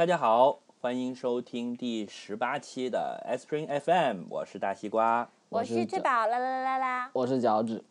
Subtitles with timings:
[0.00, 5.28] 大家好，欢迎收听第十八期的 S Spring FM，我是大西瓜。
[5.50, 7.84] 我是吃饱啦啦啦啦， 我是脚趾。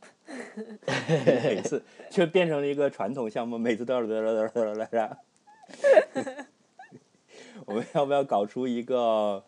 [1.24, 5.18] 每次就变成了一个传统项目，每次都要啦啦啦啦啦啦。
[7.68, 9.44] 我们要不要搞出一个？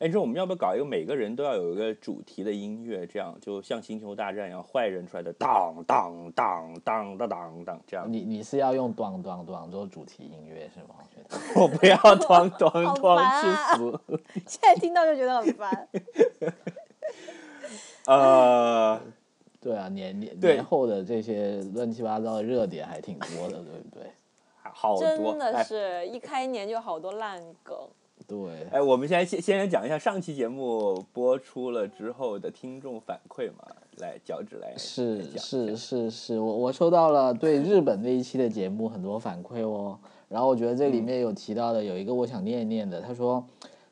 [0.00, 3.06] 哎，你说我们要不要搞一个每个人都要有一个主题的音乐？
[3.06, 8.10] 这样就像星球大战一样，坏人出来的当当当当当当当这样。
[8.10, 10.94] 你你是要用当当当做主题音乐是吗？
[11.54, 14.00] 我 不要当当当，去死！
[14.48, 15.88] 现在听到就觉得很烦。
[18.06, 18.98] 呃，
[19.60, 24.10] 对啊，年年年后的这些乱七八糟的热点还挺多的，对不对？
[24.62, 27.76] 好多，真的是一开年就好多烂梗。
[28.30, 28.38] 对，
[28.70, 33.66] 哎，我们现在先先来讲一下上期节目播出了之后的听众反馈嘛，
[33.96, 39.98] 来脚趾来是是是是，我我收到了对日本那一期的节目很多反馈哦，
[40.28, 43.44] 然后我觉得这里面有提到的有一个我想念一念的，他说，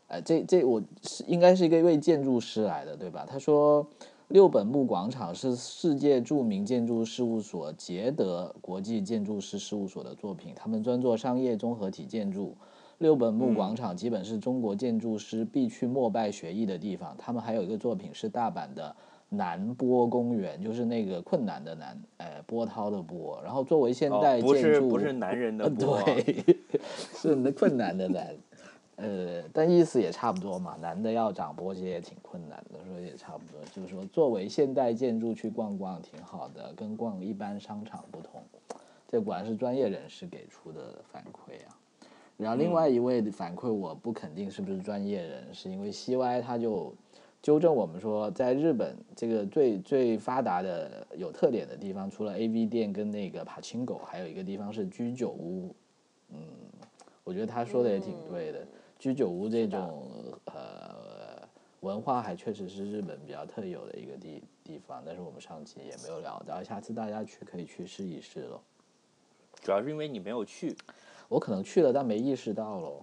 [0.06, 3.26] 哎，这这我是应该是一个位建筑师来的对吧？
[3.28, 3.84] 他说
[4.28, 12.54] 六本木广场是世界著名建筑事务所捷德国际建筑师事务所的作品，他们专做商业综合体建筑。
[12.98, 17.14] 六本木广场基本是中国建筑师必去膜拜学艺的地方。
[17.16, 18.94] 他们还有一个作品是大阪的
[19.28, 23.40] 南波公园，就是那个困难的难，呃，波涛的波。
[23.44, 26.44] 然后作为现代建筑，不是不是男人的 波，对，
[27.14, 28.34] 是那困难的难。
[28.96, 33.60] 呃，但意思也差不多嘛，男的要长波其实也挺困难的，所以也差不多。
[33.72, 38.42] 就是说，作为现代建筑去逛逛挺好的，跟逛一般商场不同。
[39.06, 41.77] 这果然是专业人士给出的反馈啊。
[42.38, 46.94] 然后另外一位反馈我不肯定是不是专业人，是因为 C Y 他就
[47.42, 55.74] 纠正我们说，在日本这个最最发达的有特点的地方，除了 A V 店跟那个帕青狗，还有一个地方是居酒屋。
[56.30, 56.38] 嗯，
[57.24, 58.64] 我觉得他说的也挺对的，
[59.00, 60.04] 居酒屋这种
[60.44, 61.42] 呃
[61.80, 68.60] 文化还确实是日本比较特有的一个地地方，但是我们上期也没有聊到，下次大家去可以去试一试喽。
[69.60, 70.76] 主要是因为你没有去。
[71.28, 73.02] 我可能去了，但没意识到喽。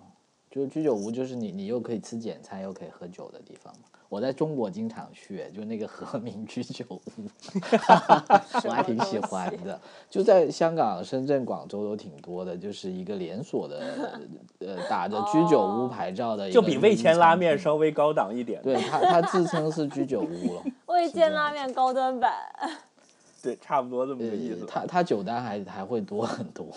[0.49, 3.81] 就是居酒屋，就是你你又可以吃简餐，又可以喝酒的地方嘛。
[4.07, 7.01] 我在中国经常去，就那个和民居酒屋，
[8.63, 9.77] 我还挺喜欢的。
[10.09, 13.81] 就在香港、深圳、广州都挺多的，就是一个连锁的，
[14.59, 18.61] 呃，打着居酒屋牌照的，就比味千拉面稍微高档一点。
[18.61, 20.63] 对他，他自称是居酒屋了。
[20.87, 22.31] 味千拉面高端版。
[23.43, 24.65] 对，差不多这么个意思。
[24.65, 26.67] 他他酒单还还会多很多。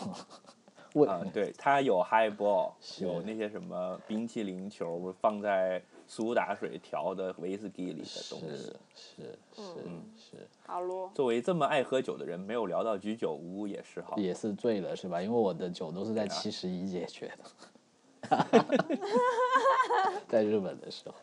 [0.95, 10.49] 嗯，对，它有 high ball，有那些什么冰淇淋球放在苏打水调的威士忌里的东西，是是嗯是。
[10.67, 11.11] 好喽。
[11.15, 14.17] 作为这么爱喝酒的人，没有聊到居酒屋也是好。
[14.17, 15.21] 也是醉了是吧？
[15.21, 17.31] 因为我的酒都是在七十一解决
[18.29, 18.47] 的，
[20.29, 21.15] 在日本的时候。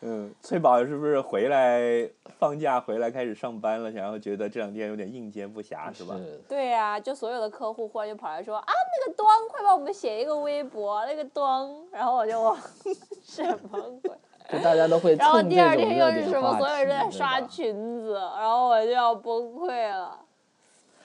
[0.00, 3.90] 嗯，翠宝是不是回来放假回来开始上班了？
[3.90, 6.14] 然后觉得这两天有点应接不暇，是吧？
[6.48, 12.56] 对呀，就所有的客户忽然就跑来说啊，那个端，快帮我们写一个微博，那个端，然后我就
[13.24, 14.12] 什么鬼？
[14.50, 15.16] 就大家都会。
[15.16, 16.56] 然后第二天又是什么？
[16.58, 20.20] 所有人都在刷裙子，然后我就要崩溃了。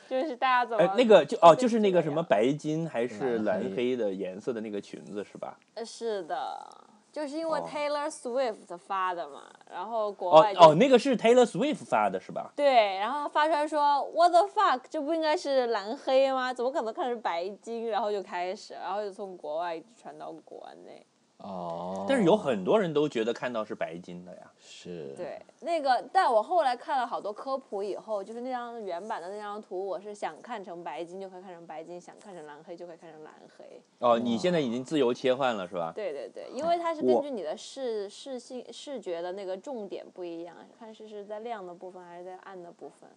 [0.07, 0.93] 就是大家怎么？
[0.95, 5.57] 那个就哦，就是那个什么白金还是蓝黑的颜色的那个裙子是吧？
[5.73, 6.67] 呃，是的。
[7.13, 12.51] 就是因为 Taylor Swift 发的嘛，然后国外哦哦，那个是 Taylor Swift 发的是吧？
[12.56, 16.51] 对，然后发出来说 What the fuck，这不应该是蓝黑吗？
[16.51, 17.88] 怎么可能看成白金？
[17.90, 21.06] 然后就开始，然后就从国外传到国内。
[21.43, 24.51] 哦，但是有很多人都觉得看到是白金的呀。
[24.61, 25.13] 是。
[25.17, 33.81] 对，那个，但我后来看了好多科普以后，就是那张原版的那张图，我是想看成白金就可以看成白金，想看成蓝黑就可以看成蓝黑。
[33.99, 35.91] 哦，你现在已经自由切换了是吧？
[35.93, 43.09] 对对对，因为它是根据你的视视性视觉的那个重点不一样，看是是在亮的部分还是在暗的部分，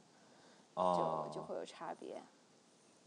[0.75, 2.20] 就就会有差别。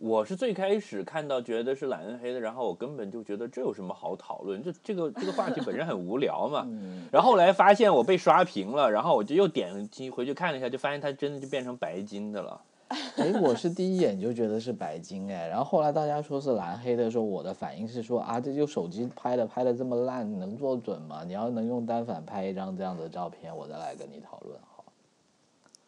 [0.02, 4.64] 我是最开始看到觉得是蓝黑的，然后我根本就觉得这有什么好讨论？
[4.64, 6.66] 这这个这个话题本身很无聊嘛。
[7.12, 12.62] 然后后来发现我被刷屏了，然后我就又点击回去看了一下，就发现它真的就变成白金的了。
[13.18, 21.23] 哎，我是第一眼就觉得是白金哎，然后后来大家说是蓝黑的时候，我的反应是说啊，这就手机拍的拍的这么烂，能做准吗？
[21.28, 24.85] 你要能用单反拍一张这样的照片，我再来跟你讨论好。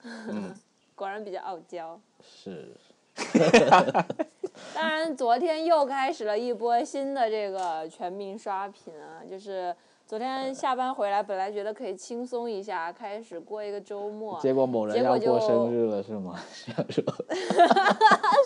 [0.04, 0.54] 嗯，
[0.94, 1.98] 果然比较傲娇。
[2.22, 2.68] 是。
[4.74, 9.74] 当然，昨天又开始了一波新的这个全民刷屏啊，就是
[10.06, 14.40] 昨天下班回来，本来觉得可以轻松一下，开始过一个周末。
[14.40, 16.40] 结果某人要过生日了，是吗？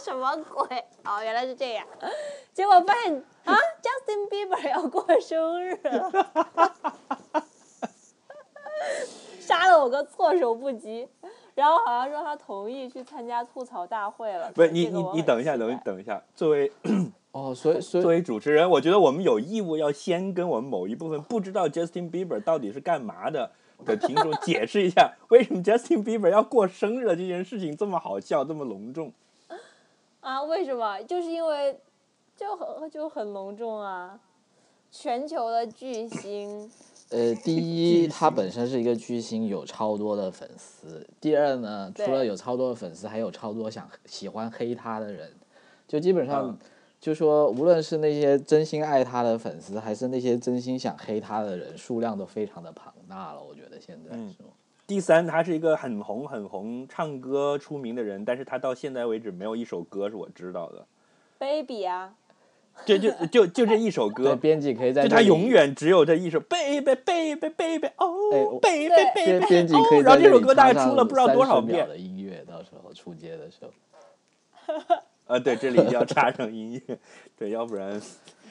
[0.03, 0.77] 什么鬼？
[1.03, 1.85] 哦，原来是这样。
[2.53, 6.12] 结果发现啊，Justin Bieber 要过生日了，
[9.39, 11.07] 杀了我个措手不及。
[11.56, 14.52] 然后好像说他同意去参加吐槽大会了。
[14.54, 16.72] 不是你你你等一下，等等一下，作为。
[17.36, 23.52] 哦，所以所以作为主持人，我觉得我们有义务要先跟我们某一部分不知道 Justin Bieber 到底是干嘛的
[23.84, 29.12] 的听众解释一下，为什么 Justin Bieber 要过生日这件事情这么好笑，这么隆重。
[30.22, 31.04] 啊，为什么？
[31.04, 31.78] 就是因为
[32.38, 34.18] 就很就很隆重啊，
[34.90, 36.72] 全球的巨星。
[37.10, 37.56] 呃，第
[38.04, 41.07] 一，他本身是一个巨星，有超多的粉丝。
[41.19, 45.31] 第二呢，除了有超多的粉丝，还有超多想喜欢黑他的人，
[45.88, 46.57] 就基本上。
[46.98, 53.44] 就说，无论是那些真心爱他的粉丝，还是那些真心想黑他的人，数量都非常的庞大了。
[53.44, 54.34] 我觉得现在是
[54.88, 60.88] 第三，他是一个很红很红、唱歌出名的人，但是他到现在为止没有一首歌是我知道的。
[61.38, 62.16] Baby 啊，
[62.83, 73.72] 就就就就这一首歌，编辑可以在就他永远只有这一首 Baby Baby Baby 哦，Baby Baby，编辑可以然后这首歌大概出了不知道多少遍的音乐，到时候出街的时候。
[75.27, 77.00] 呃，对，这里要插上音乐，
[77.36, 78.00] 对，要不然。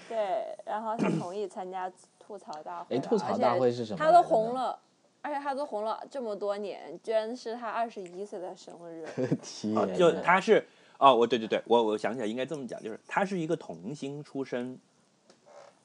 [0.08, 0.16] 对，
[0.64, 2.96] 然后他同意参加吐槽大会。
[2.96, 3.98] 哎，吐槽大会是什么？
[3.98, 4.76] 他都红了，
[5.22, 9.06] 而且他都红了这么多年，居然是他二十一岁的生日。
[9.40, 9.94] 天！
[9.96, 10.66] 就他是
[10.98, 14.78] 哦，我对对对，我我想起来应该这么讲，就是他是一个童星出身。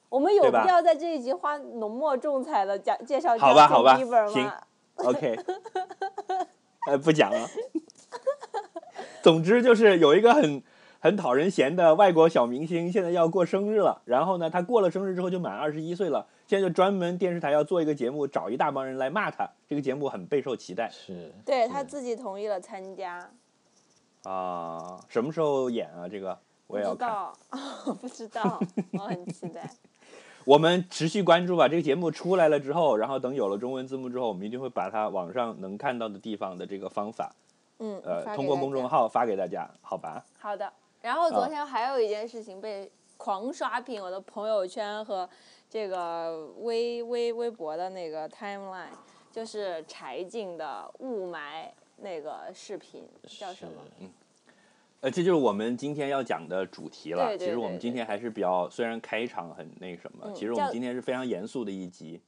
[0.08, 3.96] 我们有必要在这一集花浓墨重彩的讲介绍好吧，好吧，
[4.28, 4.50] 行
[4.96, 5.36] ，OK。
[6.86, 7.48] 呃，不讲了。
[9.22, 10.62] 总之就是有一个很。
[11.02, 14.02] 很讨人嫌的外国小明星，现在要过生日了。
[14.04, 16.26] 然后呢，他过了生日之后就满二十一岁了。
[16.46, 19.48] 现在就专门电视台要做一个节目，找一大帮人来骂他。
[19.66, 20.90] 这个节目很备受期待。
[20.90, 23.30] 是，对他自己同意了参加。
[24.24, 26.08] 啊，什么时候演啊？
[26.08, 27.30] 这个我也要看。
[28.00, 28.60] 不知道，
[28.92, 29.70] 我很期待。
[30.44, 31.68] 我们持续关注吧。
[31.68, 37.34] 这个节目出来了之后，然后等有了中文字幕之后，我们一定会把它网上能看到的地方的这个方法，
[37.78, 40.24] 嗯，呃，通过公众号发给大家，好吧？
[40.38, 40.72] 好的。
[41.02, 45.28] 然后昨天还有一件事情被狂刷屏，我的朋友圈和
[45.68, 48.88] 这个微微微博的那个 timeline，
[49.30, 51.68] 就是柴静的雾霾
[52.02, 53.72] 那个视频，叫什么？
[53.98, 54.10] 嗯，
[55.00, 57.36] 呃，这就是我们今天要讲的主题了。
[57.36, 62.20] 其实我们今天还是比较，虽然开场很那什么，其实我们今天是非常严肃的一集。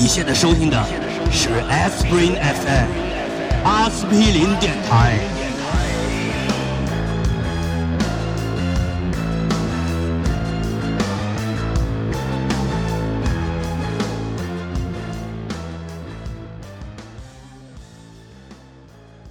[0.00, 0.76] 你现在收听的
[1.30, 5.18] 是 S Spring FM 阿司匹林电台。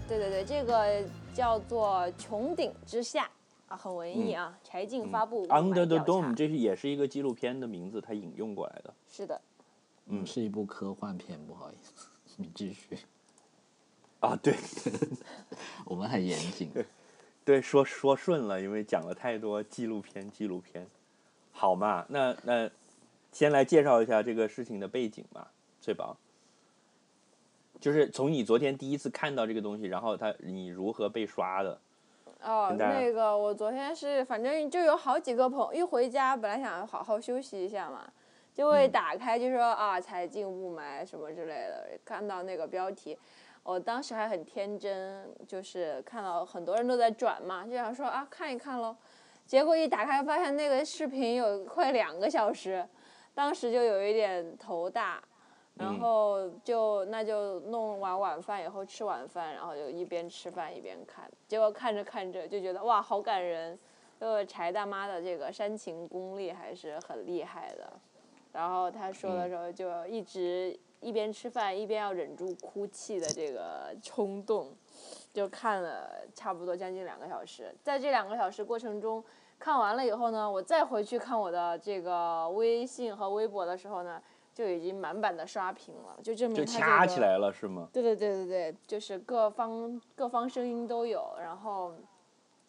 [0.08, 1.04] 对对对，这个
[1.34, 3.24] 叫做《穹顶之下》
[3.68, 4.58] 啊，很文艺啊。
[4.64, 8.94] 柴静发布 Under the Dome，这是也是一个纪录片的名字，他引用过来的。
[9.10, 9.40] 是的。
[10.10, 12.08] 嗯，是一部科幻片，不好意思，
[12.38, 12.98] 你继续。
[14.20, 14.56] 啊，对，
[15.86, 16.72] 我们很严谨。
[17.46, 20.88] 对，说说顺了，因为讲了太多纪录片，纪录片，
[21.52, 22.06] 好嘛？
[22.10, 22.70] 那那
[23.32, 26.18] 先来介绍一下这个事情的背景吧，翠宝。
[27.80, 31.80] 就是从你昨天第一次看到这个东西，然后他你如何被刷的？
[32.42, 38.12] 哦，那个我昨天是反正就有好几个朋友，一回家本来想好好休息一下嘛。
[38.58, 41.92] 就会打开，就说啊，财经雾霾什么之类的。
[42.04, 43.16] 看到那个标题，
[43.62, 48.98] 我当时还很天真，就是看到很多人都在转嘛，就想说啊，看一看喽。
[49.46, 52.84] 结果一打开，发现那个视频有快两个小时，
[53.36, 55.22] 当时就有一点头大，
[55.76, 61.30] 然后就那就弄完晚饭以后吃晚饭，然后就一边吃饭一边看。
[61.48, 63.78] 结果看着看着就觉得哇，好感人，
[64.20, 67.94] 就柴大妈的这个煽情功力还是很厉害的。
[68.58, 74.74] 然后他说的时候，就一直一边吃饭一边要忍住哭泣的这个冲动，
[75.32, 77.72] 就看了差不多将近两个小时。
[77.84, 79.24] 在这两个小时过程中，
[79.60, 84.20] 看完了以后呢，我再回去看我的这个微信和微博的时候呢，
[84.56, 87.88] 就已经满版的刷屏了，就证明就掐起来了是吗？
[87.94, 91.94] 对对对对对，就是各方各方声音都有，然后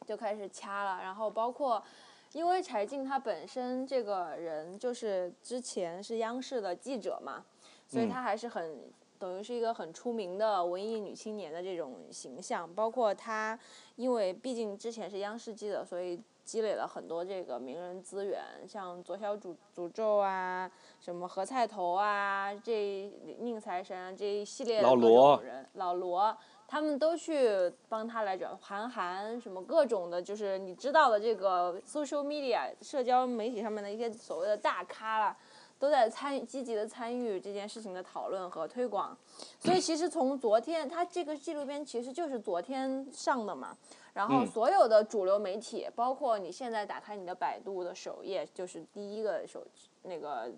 [0.07, 1.83] 就开始掐了，然后包括。
[2.32, 7.44] 因为柴静她本身这个人就是之前是央视的记者嘛，
[7.87, 8.78] 所以嗯她还是很、
[9.18, 12.73] 等于是一个很出名的文艺女青年的这种形象。
[12.75, 13.58] 包括她，
[13.97, 20.70] 因为毕竟之前是央视记者，所以积累了很多这个名人资源，像左小诅诅咒啊，
[21.00, 26.37] 什么何菜头啊，这宁财神啊这一系列的各老罗种人，老罗。
[26.71, 35.35] 他们都去帮他来转韩寒什么各种的，就是你知道的这个 social media 社交媒体上面的一些所谓的大咖啦，
[35.79, 39.17] 都在参与积极的参与这件事情的讨论和推广。
[39.59, 43.75] 所以其实从昨天，他这个纪录片其实就是昨天上的嘛，
[44.13, 49.67] 然后嗯所有的主流媒体，包括你现在打开你的百度的首页，就是第一个手
[50.03, 50.53] 那个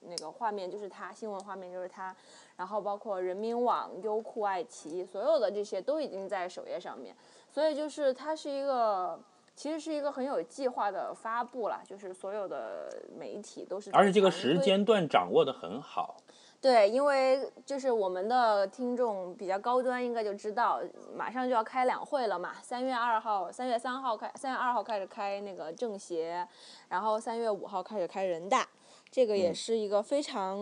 [0.00, 2.14] 那个画面就是它，新闻画面就是它，
[2.56, 7.14] 然后包括人民网、优酷、爱奇艺，所有的这些都已经在首页上面，
[7.50, 9.18] 所以就是它是一个。
[9.58, 12.88] 其实是一个很有计划的发布啦，就是所有的
[13.18, 16.18] 媒体都是而且这个时间段掌握的很好。
[16.60, 20.80] 对，因为就是我们的听众比较高端，应该就知道，
[21.12, 22.54] 马上就要开两会了嘛。
[22.62, 26.46] 三月二号、三月三号开，三月二号开始开那个政协，
[26.88, 28.64] 然后三月五号开始开人大，
[29.10, 30.58] 这个也嗯是一个非常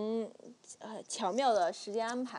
[0.78, 2.38] 呃巧妙的时间安排。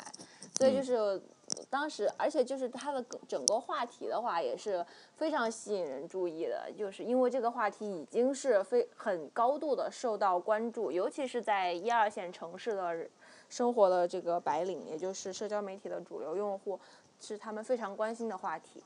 [0.58, 1.22] 所以嗯就是
[1.70, 4.84] 当时，而且就是它的整个话题的话，也是
[5.16, 13.08] 非常吸引人注意的，就是因为这个话题已经是非很高度的受到关注，尤其是在一二线城市的
[13.50, 16.80] 生活的这个白领，也就是社交媒体的主流用户，
[17.22, 18.84] 是他们非常关心的话题。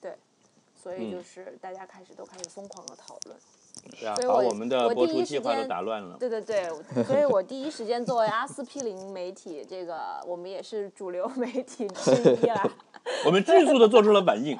[0.00, 0.16] 对，
[0.74, 3.36] 所以就嗯是大家开始都开始疯狂的讨论。
[3.90, 6.16] 对啊，所以我把我们的播出计划都打乱了。
[6.18, 6.64] 对对对，
[7.04, 12.12] 所以我第一时间作为阿司匹林媒体，这个我们也是主流媒体之
[12.42, 12.62] 一啦，
[13.26, 14.56] 我们迅速的 做出了反应，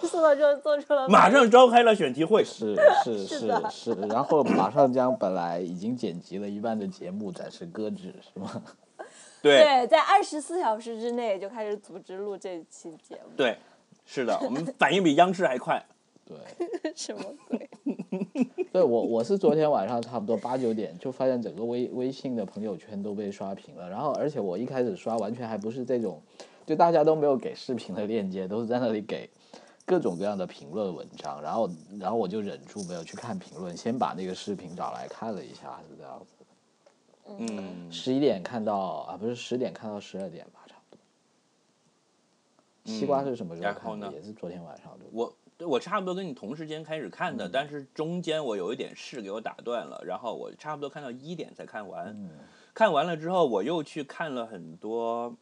[0.00, 2.44] 迅速的就做出了马上召开了选题会。
[2.44, 8.62] 是 是是是然后马上将本来已经剪辑了一半的节目暂时搁置，是吗？
[9.42, 13.56] 对对，在二十四小时之内就开始组织录这期节目，对，
[14.04, 15.82] 是的，我们反应比央视还快。
[16.30, 17.68] 对， 什么鬼？
[18.72, 26.22] 对我我是昨天晚上差不多八九点就发现整个微微信的朋友圈都被刷屏了，然后而且我一开始刷完全还不是这种，
[26.64, 29.28] 就大家都没有给视频的链接，都是在那里给
[29.84, 31.68] 各种各样的评论文章，然后
[31.98, 36.26] 然后我就忍住没有去看评论，先把那个视频找来看了一下，是这样子。
[37.38, 38.76] 嗯，十一点看到
[39.08, 41.02] 啊，不是十点看到十二点吧，差不多。
[42.84, 44.06] 西瓜是什么时候看的？
[44.06, 45.04] 呢也是昨天晚上的？
[45.12, 52.16] 我对我差不多跟你同时间开始看的，但是中间我有一点事给我打断了，然后我差不多看到一点才看完。
[52.72, 55.36] 看完了之后，我又去看了很多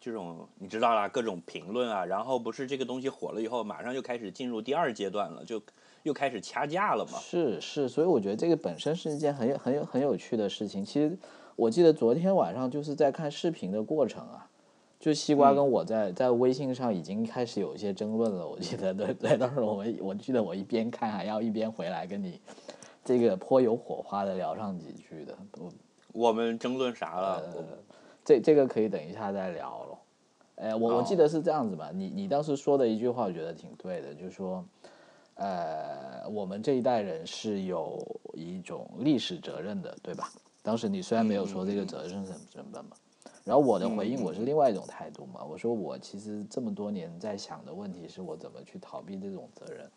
[0.00, 5.62] 这种你知道啦，各种评论啊，然后不是这个东西火了以后，马上就开始进入第二阶段了，就
[6.02, 7.16] 又开始掐架了嘛。
[7.20, 10.84] 是是，所以我觉得这个本身是一件很有很有很有趣的事情。
[10.84, 11.16] 其实
[11.54, 14.49] 我记得昨天晚上就是在看视频的过程啊，
[15.00, 18.46] 就西瓜跟我在、在微信上已经开始有一些争论了。
[18.46, 22.38] 我记得对对，当时我们我记得我一边看还要一边回来跟你
[23.02, 25.34] 这个颇有火花的聊上几句的。
[25.58, 25.72] 我
[26.12, 27.42] 我们争论啥了？
[27.56, 27.64] 我
[28.22, 29.98] 这这个可以等一下再聊了。
[30.56, 34.62] 哎，我我记得是这样子吧，你你当时说的一句话，我觉得挺对的，就是说，
[35.36, 37.98] 呃，我们这一代人是有
[38.34, 40.30] 一种历史责任的，对吧？
[40.62, 42.96] 当时你虽然没有说这个责任是什么什么嘛，
[43.44, 49.90] 然后我的回应我是另外一种态度嘛，我说我其实这么多年在想的问题是我怎么去逃避这种责任。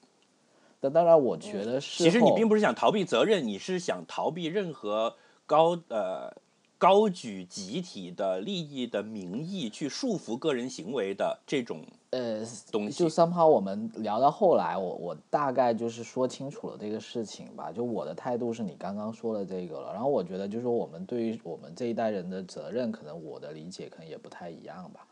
[0.80, 2.04] 那当然，我觉得是。
[2.04, 6.34] 其实你并不是想逃避责任，你是想逃避任何高呃
[6.78, 13.10] 高举集体的利益的名义去束缚个人行为的这种呃，东西就。
[13.10, 17.72] somehow 我们聊到后来，我我大概就是说清楚了这个事情吧。
[17.72, 25.06] 就我的态度是你刚刚说的这个了，然后我觉得就是说我们对于我们这一代人的责任，可能我的理解可能也不太一样吧。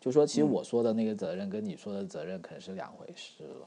[0.00, 3.66] 就说其实我说的那个责任跟你说的责任可能是两回事了。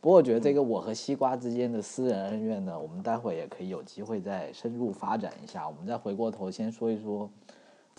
[0.00, 5.68] 不过我觉得这个我和西瓜之间的私人恩怨呢，我们待会也可以有机会再深入发展一下。
[5.68, 7.30] 我们再回过头先说一说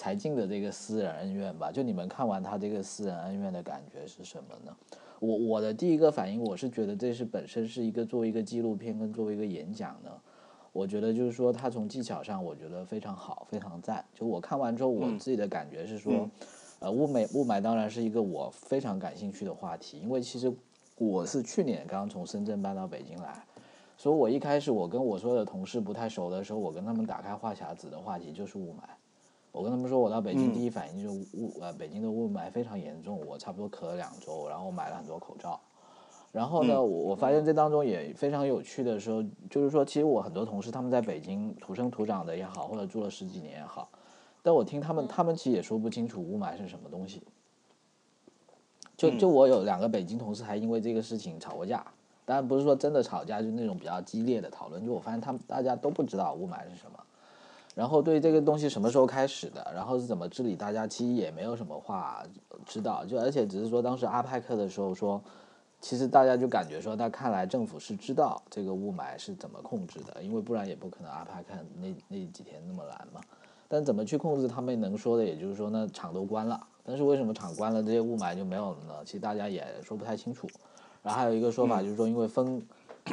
[0.02, 1.72] 柴静的这个私人恩怨吧。
[1.72, 4.76] 就你们看完他这个私人恩怨的感觉是什么呢？
[5.20, 10.10] 我我的第一个反应，我是觉得这是本身是一个作为一个纪录片跟作为一个演讲呢，
[10.74, 14.04] 我觉得就是说他从技巧上我觉得非常好，非常赞。
[14.16, 16.28] 就我看完之后，我自己的感觉是说，
[16.80, 20.52] 呃，雾霾雾霾当然是一个我非常感兴趣的话题，因为其实
[20.98, 23.46] 我是去年刚从深圳搬到北京来，
[23.96, 28.90] 所以我一开始我跟我所有的同事不太熟的时候，我跟他们打开话匣子的话题就是雾霾。
[29.52, 35.60] 我跟他们说，我到北京第一反应就是雾呃，北京的雾霾非常严重，我差不多咳了两周，然后我买了很多口罩，
[36.32, 43.90] 然后呢，我我发现这当中也非常有趣的时候，就是说，其实我很多同事他们在北京土生土长的也好，或者住了十几年也好，
[44.42, 47.22] 但我听他们，他们其实也说不清楚雾霾是什么东西。
[48.96, 51.86] 就就我有两个北京同事还因为这个事情吵过架，
[52.24, 54.86] 当然不是说真的吵架，就那种比较激烈的讨论。
[54.86, 57.00] 就我发现他们大家都不知道雾霾是什么，
[57.76, 62.24] 然后对这个东西什么时候开始的，然后是怎么治理，大家其实也没有什么话
[62.66, 63.06] 知道。
[63.06, 65.22] 就而且只是说当时阿派克的时候说。
[65.84, 73.20] 其实大家就感觉说，那看来政府是知道这个雾霾是怎么控制的，因为不然也不可能阿派克那那几天那么蓝嘛。
[73.68, 76.68] 但怎么去控制，他们能说的，也就是说，那厂都关了。
[76.84, 78.94] 但是为什么厂关了，这些雾霾就没有了呢？
[79.04, 80.48] 其实大家也说不太清楚。
[81.02, 82.62] 然后还有一个说法就是说，因为风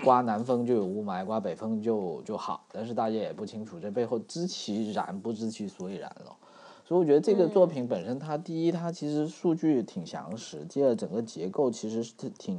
[0.05, 2.65] 刮南风就有雾霾，刮北风就就好。
[2.73, 6.37] 但是大家也不清楚这背后知其然不知其所以然了。
[6.85, 12.59] 所以我觉得这个作品本身，它第一，它其实数据挺详实；第二，整个结构其实是挺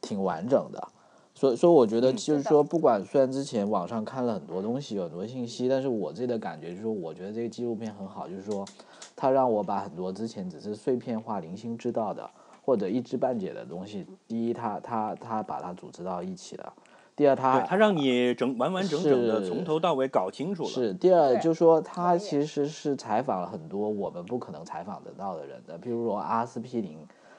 [0.00, 0.88] 挺完整的。
[1.34, 8.66] 所以，所以我觉得就是说，不管虽然之前网上看了很多东西，有很多信息，但是我自己的感觉就是说，我觉得这个纪录片很好，就是说，
[9.14, 12.28] 它让我把很多之前只是碎片化、零星知道的
[12.64, 16.72] 或者一知半解的东西，第一，他他他把它组织到一起了。
[17.14, 20.68] 第二，他他让你整完完整整的从头到尾搞清楚了。
[20.68, 26.96] 是第二，就说他其实是采访了很多我们不可能采访得到的人的，比如说阿司匹林，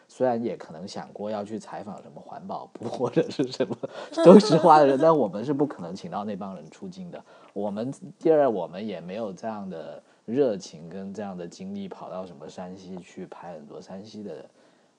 [0.07, 3.75] 虽然也可能想过要去采访什么环保部或者是什么
[4.23, 7.23] 都市化的人，但我们是不可能请到那帮人出镜的。
[7.53, 14.45] 我们第二，我们也没有这样的热情跟这样的精力跑到什么山西去拍很多山西的。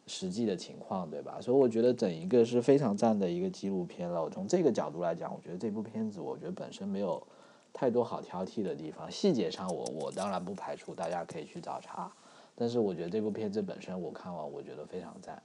[0.07, 1.41] 实际的情况，对吧？
[1.41, 4.23] 所以我觉得整一个是非常赞的一个纪录片了。
[4.23, 7.27] 我从这个角度来讲，我觉得这部片子，我觉得本身没有
[7.73, 9.11] 太多好挑剔的地方。
[9.11, 12.13] 细节上，我我当然不排除大家可以去找茬，
[12.55, 15.43] 但是我觉得这部片子本身，我看完我觉得非常赞，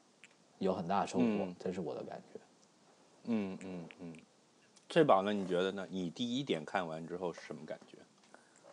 [0.58, 2.40] 有很大收获，这是我的感觉。
[3.26, 4.14] 嗯嗯嗯。
[4.90, 5.32] 翠宝呢？
[5.32, 5.88] 你觉得呢？
[5.90, 7.98] 你第一点看完之后是什么感觉？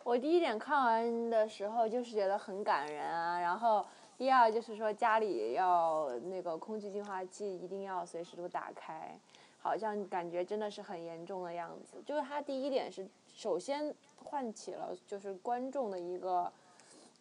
[0.03, 3.85] 我第一点看完的时候就是觉得很感人啊，然后。
[4.17, 9.15] 第二就是说家里要那个空气净化器一定要随时都打开，
[9.59, 12.01] 好像感觉真的是很严重的样子。
[12.03, 16.51] 就是他第一点是首先唤起了就是观众的一个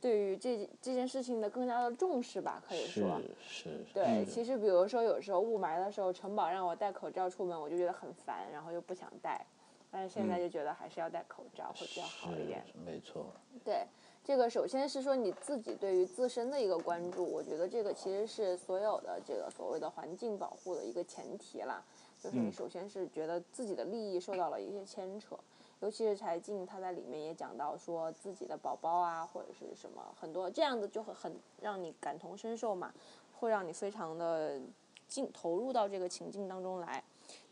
[0.01, 3.21] 对于这这件事情的更加的重视吧，可以说。
[3.47, 3.87] 是是。
[3.93, 9.45] 对，其实比如说有时候雾霾的时候，城堡让我戴口罩出门，我就觉得很烦，然后又不想戴，
[9.91, 12.65] 但是现在就觉得还是要戴口罩会比较好一点。
[12.87, 13.27] 没错。
[13.63, 13.87] 对。
[14.27, 21.81] 这个首先是说你自己对于自身的一个关注，我觉得这个其实是所有的这个所谓的环境保护的一个前提啦。
[22.21, 25.39] 就是你首先是觉得自己的利益受到了一些牵扯，
[25.79, 32.93] 尤其是柴静她在里面也讲到说自己的宝宝啊或者是什么很多这样的就会很让你感同身受嘛，
[33.39, 34.61] 会让你非常的
[35.07, 37.01] 进投入到这个情境当中来。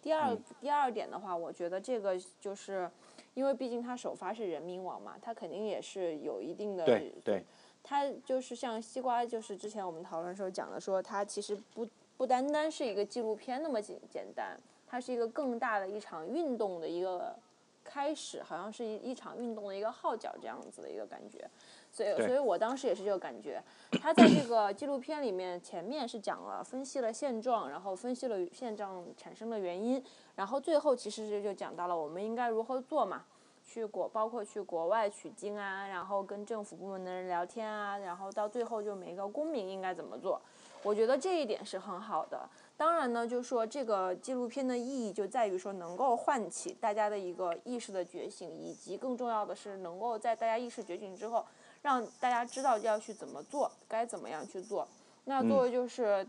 [0.03, 2.91] 第二第二点的话，我觉得这个就是。
[3.35, 6.85] 因为毕竟它首发是人民网嘛，它肯定也是有一定的。
[6.85, 7.45] 对对。
[7.87, 17.37] 它就是像西瓜，就是之前我们讨论时候讲的，说它其实不不单单是一个纪录片那么简简单，它是一个更大的一场运动的一个
[17.85, 21.47] 开始，好像是一一场运动的一个号角这样子的一个感觉。
[21.95, 23.63] 所以，所以我当时也是这个感觉。
[24.03, 30.03] 他在这个纪录片里面前面是讲了分析了现状，然后分析了现状产生的原因。
[30.35, 33.25] 然后最后其实是就讲到了我们应该如何做嘛，
[33.65, 40.43] 去国包括去国外取经啊，然后跟政府部门的人聊天啊，然后到最后就每一个公民应该怎么做，
[40.83, 42.49] 我觉得这一点是很好的。
[42.77, 51.47] 当然呢，就说这个纪录片的意义就在于说能够唤起大家的一个意识的觉醒，以及更重要的是能够在大家意识觉醒之后，
[51.85, 54.89] 让大家知道要去怎么做，该怎么样去做。
[55.27, 56.27] 那作为就是。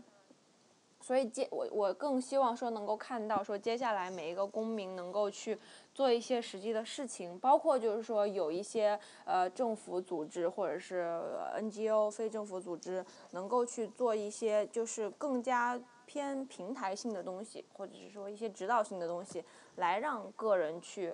[0.98, 5.56] 所以接我我更希望说能够看到说接下来每一个公民能够去
[5.94, 11.20] 做一些实际的事情，包括就是说有一些呃政府组织或者是
[11.60, 19.44] NGO 非政府组织能够去做一些就是更加偏平台性的东西，或者是说一些指导性的东西，
[19.76, 21.12] 来让个人去。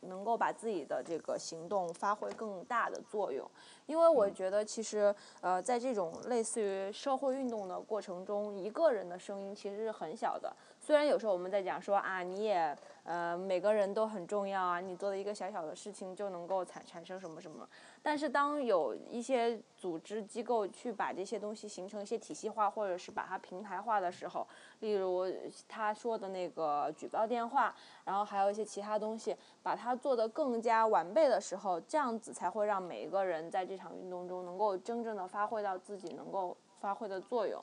[0.00, 3.48] 能够把自己的这个行动发挥更大的作用，
[3.86, 10.54] 因为我觉得其实呃，在这种类似于社会运动的过程中，一个人的声音其实是很小的。
[10.80, 12.76] 虽然有时候我们在讲说啊，你也。
[13.08, 14.80] 呃，每个人都很重要啊！
[14.80, 17.66] 你做的一个小小的事情就能够产产生什么什么。
[18.02, 24.46] 但是当有一些组织机构去把这些东西形成一些体系化，或者是把它平台化的时候，
[24.80, 25.24] 例如
[25.66, 37.58] 他说的那个举报电话，然后还有一些其他东西，把它做得更加完备的时候，这样子才会让每一个人在这场运动中能够真正的发挥到自己能够发挥的作用。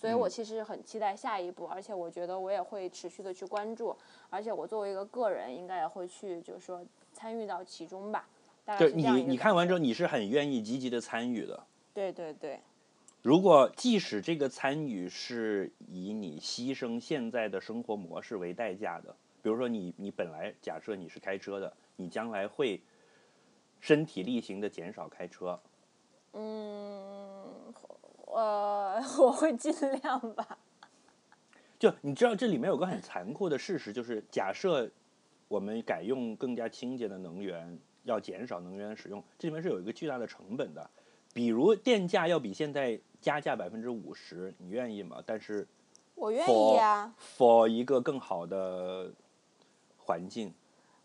[0.00, 3.94] 所以我其实很期待下一步，而且我觉得我也会持续的去关注，
[4.30, 6.82] 而且我作为一个个人，应该也会去就是说
[7.12, 8.26] 参与到其中吧。
[8.64, 11.66] 大概就你你看完之后，你是很愿意积极的参与的。
[11.92, 12.58] 对对对，
[13.20, 22.80] 如果即使这个参与是以你牺牲现在的生活模式为代价的，比如说你你本来假设你是开车的，你将来会
[23.80, 25.60] 身体力行的减少开车，
[26.32, 27.19] 嗯，
[28.34, 30.58] 呃， 我会尽量吧。
[31.78, 34.90] 就你知道这里面有个很残酷的事实，就是假设
[35.48, 40.90] 我们改用更加清洁的能源，要减少能源使用，这里面是有一个巨大的成本的。
[41.32, 45.22] 比如电价要比现在加价百分之五十，你愿意吗？
[45.24, 45.66] 但是
[46.16, 49.10] 我愿意啊，for 一个更好的
[49.96, 50.52] 环境，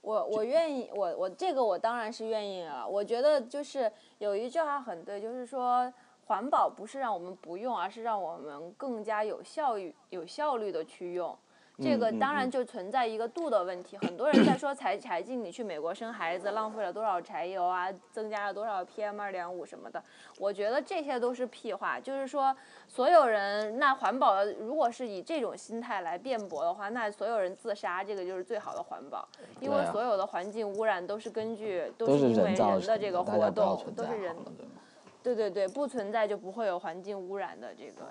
[0.02, 2.86] 我我愿意，我我这个我当然是愿意了。
[2.86, 5.94] 我觉得就是有一句话很对，就是说
[6.26, 11.38] 环保不是让我们不用，而是让我们更加有效率、有效率的去用。
[11.78, 13.98] 这个当然嗯就存在一个度的问题。
[13.98, 20.02] 很多人在说柴柴静，你去美国生孩子浪费了多少柴油啊，增加了多少 PM 二点五什么的。
[20.40, 22.00] 我觉得这些都是屁话。
[22.00, 22.56] 就是说，
[22.88, 29.28] 所有人那环保的，如果是以这种心态来辩驳的话，那所有人自杀，这个就是最好的环保。
[29.60, 34.34] 因为所有的环境污染都是根据都都是是因为人的这个活动，都是人
[35.26, 38.10] 对对对，不存在就不会有环境污染的这个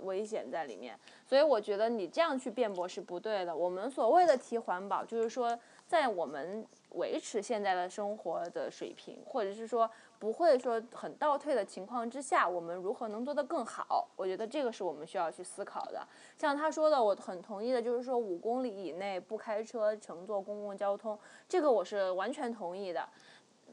[0.00, 0.98] 危险在里面。
[1.24, 3.54] 所以我觉得你这样去辩驳是不对的。
[3.54, 14.08] 我们所谓的提环保，就是说在我们维持现在的生活的水平，或者是说不会说很倒退的情况之下，我们如何能做得更好？
[14.16, 16.04] 我觉得这个是我们需要去思考的。
[16.36, 21.16] 像他说的，我很同意的，就是说五公里以内不开车乘坐公共交通，
[21.48, 23.08] 这个我是完全同意的。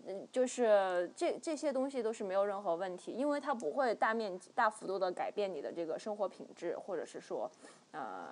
[0.06, 7.50] 嗯，就是这这些东西都是没有任何问题，因为它不会大面积、大幅度的改变你的这个生活品质，或者是说，
[7.92, 8.28] 呃，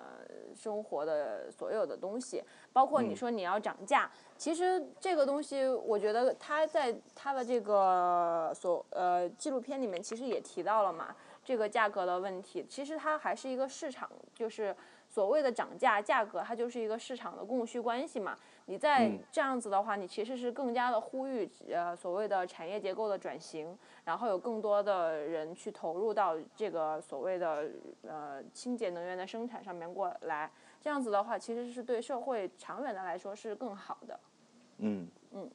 [0.54, 2.42] 生活的所有的东西，
[2.74, 14.76] 包括你说你要涨价，其实这个东西，我觉得他在他的这个所呃纪录片里面其实也提到了嘛，这个价格的问题，其实它还是一个市场，就是
[15.08, 18.36] 所谓的涨价价格，它就是一个市场的供需关系嘛。
[18.72, 27.68] 你在嗯这样子的话，你其实是更加的呼吁呃所谓的产业结构的转型，然后有更多的人去投入到这个所谓的
[28.08, 30.50] 呃清洁能源的生产上面过来。
[30.80, 34.18] 这样子的话，其实是对社会长远的来说是更好的。
[34.78, 35.50] 嗯嗯。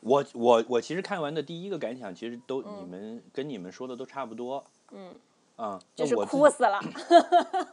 [0.00, 4.64] 我我我其实看完的第一个感想，其实都、你们跟你们说的都差不多。
[4.92, 5.12] 嗯。
[5.56, 6.78] 啊，就是哭死了，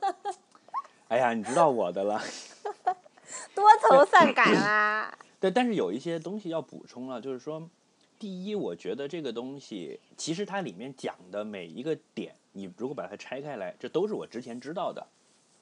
[1.08, 2.20] 哎呀，你知道我的了。
[3.54, 5.18] 多愁善感啊！
[5.40, 7.70] 对，但是有一些东西要补充了，就是说，
[8.18, 15.08] 第一，我觉得这个东西其实它里面讲的每一个点，你如果把它拆开来，这都是我之前知道的，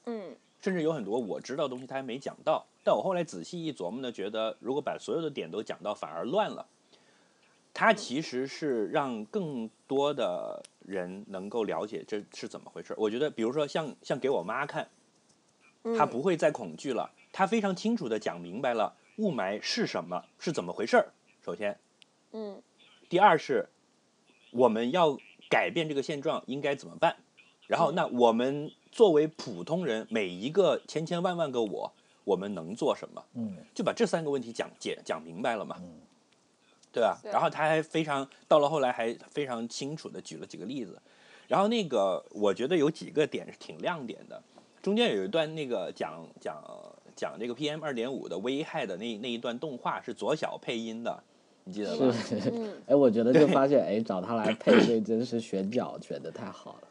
[0.05, 2.65] 嗯甚至有很多我知道的东西他还没讲到。
[2.85, 6.65] 但我后来仔细一琢磨呢，觉得如果把所有的点都讲到，反而乱了。
[7.73, 12.93] 它其实是让更多的人能够了解这是怎么回事。
[12.97, 14.87] 我觉得，比如说像像给我妈看，
[15.83, 21.11] 嗯，她不会再恐惧了，她非常清楚的讲明白了雾霾是什么，是怎么回事儿。
[21.43, 21.77] 首先，
[22.31, 22.61] 嗯
[23.09, 23.67] 第二是
[24.51, 25.17] 我们要
[25.49, 27.17] 改变这个现状应该怎么办？
[27.67, 31.91] 然后，嗯那我们作为普通人，每一个千千万万个我，
[32.23, 33.23] 我们能做什么？
[33.33, 36.01] 嗯就把这三个问题讲解讲明白了嘛，嗯
[36.91, 37.19] 对吧？
[37.23, 41.01] 对然后他还非常到了后来还非常清楚的举了几个例子，
[41.47, 44.41] 然后那个我觉得有几个点是挺亮点的，
[44.81, 46.63] 中间有一段那个讲讲
[47.15, 51.23] 讲这个 PM 二点五的危害的那那一段动画是左小配音的，
[51.63, 52.11] 你记得吧？
[52.11, 56.87] 是，嗯， 哎，我觉得就发现，哎，找他来配 对真是选角选的太好了，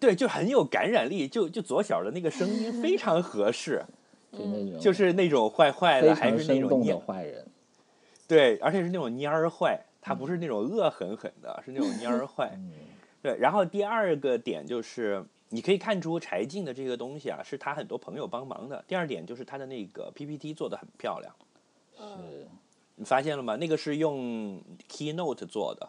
[0.00, 3.84] 对，就很有感染力，就就左小的那个声音非常合适，
[4.32, 7.46] 就那种就是那种坏坏的，还是那种蔫坏人，
[8.26, 12.50] 对，而且是那种蔫儿坏，他不是那种恶狠狠的，是那种蔫儿坏。
[12.54, 12.70] 嗯。
[13.22, 18.84] 对，然后第二个点就是，你可以看出柴静的这个东西啊，是他很多朋友帮忙的。
[18.88, 21.32] 第二点就是他的那个 PPT 做的很漂亮，
[21.96, 22.48] 是
[22.96, 23.54] 你发现了吗？
[23.54, 25.88] 那个是用 Keynote 做的，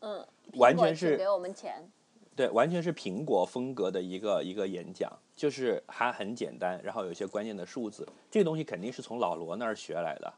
[0.00, 1.90] 嗯，完全是给我们钱。
[2.36, 10.30] 对，完全是苹果风格的一个一个演讲，就是还很简单，然后有一些关键的数字，这个东西肯定是从老罗那儿学来的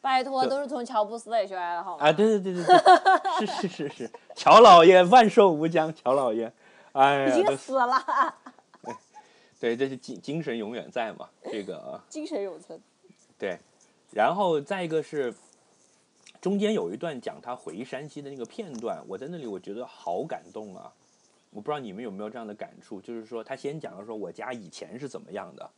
[0.00, 2.04] 拜托，都是从乔布斯那里学来的，好吗？
[2.04, 2.12] 啊！
[2.12, 6.52] 对对对对对， 是是是是，乔老爷万寿无疆，乔老爷，
[6.92, 8.34] 哎呀，已经死了，
[9.58, 12.80] 对，这是精精神永远在嘛，这个精神永存。
[13.38, 13.58] 对，
[14.12, 15.32] 然后再一个是
[16.40, 20.92] 中间有一段讲他回山西的那个片段，我在那里我觉得好感动啊，
[21.50, 25.70] 我不知道你们有没有这样的感触，就是说他先讲了说我家以前是怎么样的，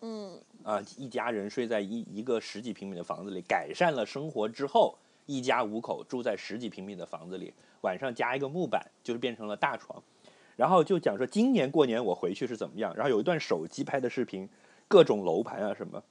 [0.00, 10.02] 嗯啊，一家人睡在一一个十几平米的房子里，改善了生活之后，一家五口住在十几平米的房子里，晚上加一个木板，就是变成了大床。
[10.56, 14.48] 然后就讲说今年过年我回去是怎么样，然后有一段手机拍的视频，
[14.88, 16.02] 各种楼盘啊什么。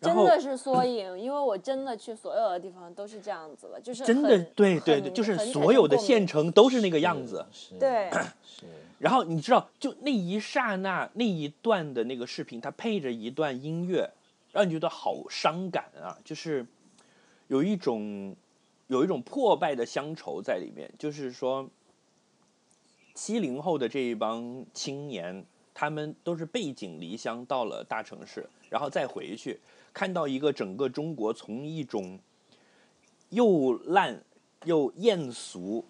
[0.00, 7.46] 真的是缩影，因为我真的去所有的地方都是这样子了，就是真的对对对，就是所有的县城都是那个样子。
[7.78, 8.10] 对
[8.42, 8.66] 是，
[8.98, 14.10] 然后你知道，就那一刹那那一段的那个视频，它配着一段音乐，
[14.50, 16.18] 让你觉得好伤感啊！
[16.24, 16.66] 就是
[17.46, 18.34] 有一种
[18.88, 20.92] 有一种破败的乡愁在里面。
[20.98, 21.70] 就是说，
[23.14, 25.44] 七零后的这一帮青年，
[25.74, 29.60] 他们都是背井离乡到了大城市，然后再回去，
[29.92, 32.18] 看到一个整个中国从一种
[33.30, 34.22] 又烂
[34.64, 35.84] 又艳俗，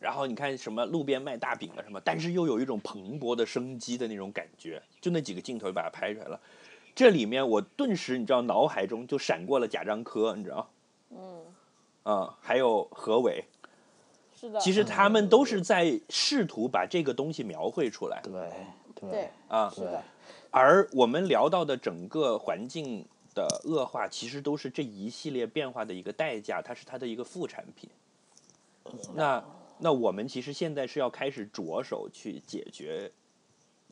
[0.00, 6.40] 然后你看什么路边卖大饼的什么，但是又有一种蓬勃的生机的那种感觉，就那几个镜头就把它拍出来了。
[6.94, 10.70] 这里面我顿时你知道脑海中就闪过了贾樟柯，你知道，
[11.10, 11.44] 嗯，
[12.04, 13.44] 啊、还有何伟，
[14.46, 18.32] 是的，其实他们都是在试图把这个东西描绘出来对
[18.94, 19.68] 对对啊。
[19.68, 20.02] 是的，
[20.50, 23.04] 而我们聊到的整个环境
[23.34, 27.90] 的恶化，其实都是这一系列变化的一个代价，它是它的一个副产品。
[29.14, 29.42] 那
[29.78, 33.10] 那我们其实现在是要开始着手去解决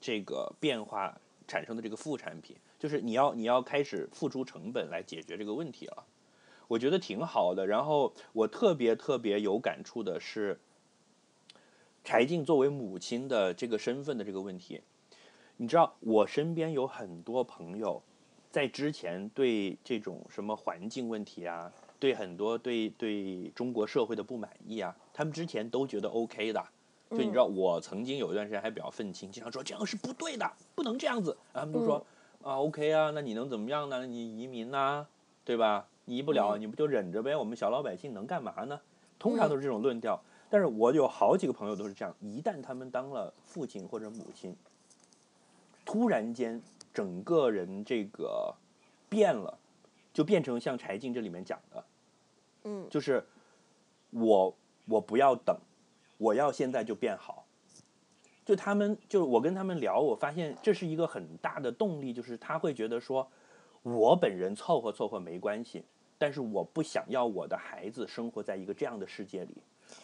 [0.01, 1.15] 这个变化
[1.47, 6.05] 产生的这个副产品，就是你要你要开始付出成本来解决这个问题了。
[6.69, 7.67] 我觉得挺好的。
[7.67, 10.59] 然后我特别特别有感触的是，
[12.05, 14.83] 柴静作为母亲的这个身份的这个问题。
[15.57, 18.03] 你知道，我身边有很多朋友，
[18.51, 26.65] 在之前对这种什么环境问题啊，对很多对对中国社会的不满意啊，他们之前都觉得 OK 的。
[27.11, 31.37] 就你知道，我曾经有一段时间还比较愤青，经常说这样是不对的，不能这样子。
[31.53, 32.05] 他们就说、
[32.43, 34.05] 啊 OK 啊，那你能怎么样呢？
[34.07, 35.07] 你移民呐、
[35.45, 35.87] 对吧？
[36.05, 37.37] 你移不了，你不就忍着呗？
[37.37, 38.81] 我们小老百姓能干嘛呢？
[39.19, 40.21] 通常都是这种论调。
[40.51, 44.55] 但是我有好几个朋友都是这样，一旦他们当了父亲或者母亲，
[45.85, 46.63] 突然间
[46.93, 48.55] 整个人这个
[49.09, 49.59] 变了，
[50.13, 51.85] 就变成像柴静这里面讲的，
[52.65, 53.27] 嗯就是
[54.11, 54.55] 我
[54.87, 55.57] 我不要等，
[56.19, 57.47] 我要现在就变好。
[58.45, 63.27] 就他们，就是我跟他们聊，我发现这是一个很大的动力，就是他会觉得说，
[63.83, 65.85] 我本人凑合凑合没关系，
[66.19, 69.57] 但是我不想要我的孩子生活在一个这样的世界里，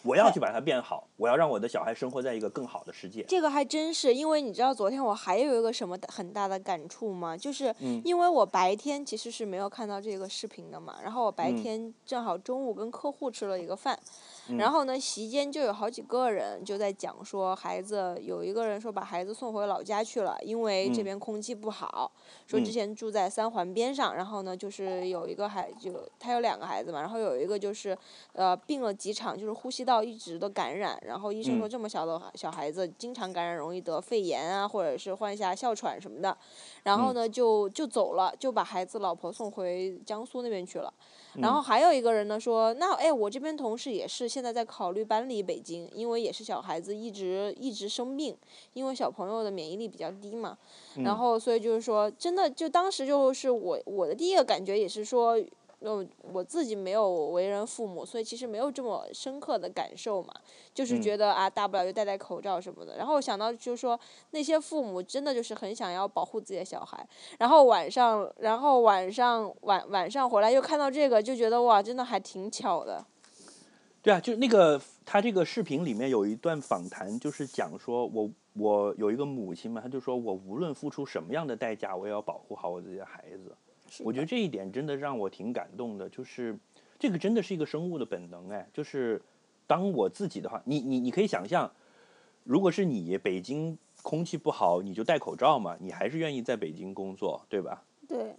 [0.03, 3.25] 我要去把它变好，我要让我的小孩生活在一个更好的世界。
[3.29, 7.37] 这个还真是，因为你知道昨天我还有一个什么很大的感触吗？
[7.37, 21.05] 就是嗯因为我白天其实是没有看到这个视频的嘛，然后我白嗯天正好中午跟客户吃了一个饭，嗯然后呢席间就有好几个人就在讲说孩子有一个人说把孩子送回老家去了，因为这嗯。
[21.05, 22.11] 边空气不好，
[22.47, 27.97] 说之嗯前住在三环边上，然后呢就是有一个孩就他有两个孩子嘛，然后有一个就是
[28.33, 31.71] 呃病了几场，就是呼吸道一直的感染，然后医生说嗯。
[31.71, 36.37] 这么小的小孩子经常感染容易得肺炎啊，或者是患下哮喘什么的，
[36.85, 37.15] 然后嗯。
[37.15, 40.93] 呢就就走了，就把孩子老婆送回江苏那边去了。
[41.37, 48.37] 然后嗯还有一个人呢说，那哎，我这边同事也是现在在考虑搬离北京，因为也是小孩子一直一直生病，
[48.73, 50.59] 因为小朋友的免疫力比较低嘛。
[50.97, 55.41] 然嗯后所以就是说，真的就当时就是我我的第一个感觉也是说。
[55.81, 60.33] 呃，我自己没有为人父母，所以其实没有这么深刻的感受嘛，
[60.75, 62.97] 就是嗯觉得啊，大不了就戴戴口罩什么的。
[62.97, 63.99] 然后我想到就是说，
[64.33, 67.07] 那些父母真的就是很想要保护自己的小孩，
[67.39, 73.05] 然后晚上，然后晚上晚晚上回来又看到这个，就觉得哇，真的还挺巧的。
[74.03, 83.57] 对啊，就那个他这个视频里面有一段访谈，就是讲说我我有一个母亲嘛，他就说我无论付出什么样的代价，我也要保护好我自己的孩子。
[84.05, 86.57] 我觉得这一点真的让我挺感动的，就是
[86.99, 89.21] 这个真的是一个生物的本能哎，就是
[89.67, 91.73] 当我自己的话，你你你可以想象，
[92.45, 97.85] 如果是你北京空气不好，你就戴口罩嘛，你还是愿意在北京工作，对吧？
[98.09, 98.35] 对，